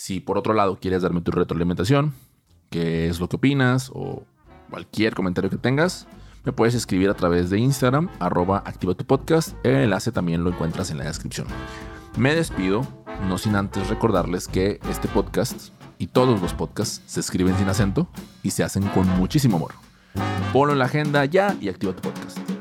[0.03, 2.13] Si por otro lado quieres darme tu retroalimentación,
[2.69, 4.25] qué es lo que opinas o
[4.69, 6.09] cualquier comentario que tengas,
[6.43, 9.55] me puedes escribir a través de Instagram, arroba activa tu podcast.
[9.63, 11.47] El enlace también lo encuentras en la descripción.
[12.17, 12.85] Me despido,
[13.29, 18.09] no sin antes recordarles que este podcast y todos los podcasts se escriben sin acento
[18.43, 19.71] y se hacen con muchísimo amor.
[20.51, 22.52] Ponlo en la agenda ya y activa tu podcast.